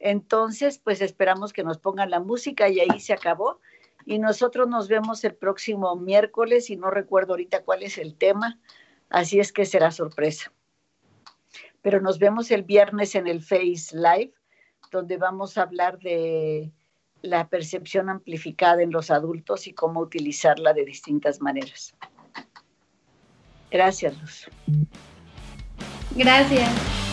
[0.00, 3.60] Entonces, pues esperamos que nos pongan la música y ahí se acabó.
[4.06, 8.58] Y nosotros nos vemos el próximo miércoles y no recuerdo ahorita cuál es el tema,
[9.08, 10.52] así es que será sorpresa.
[11.82, 14.32] Pero nos vemos el viernes en el Face Live,
[14.90, 16.72] donde vamos a hablar de
[17.22, 21.94] la percepción amplificada en los adultos y cómo utilizarla de distintas maneras.
[23.70, 24.48] Gracias, Luz.
[26.16, 27.09] Gracias.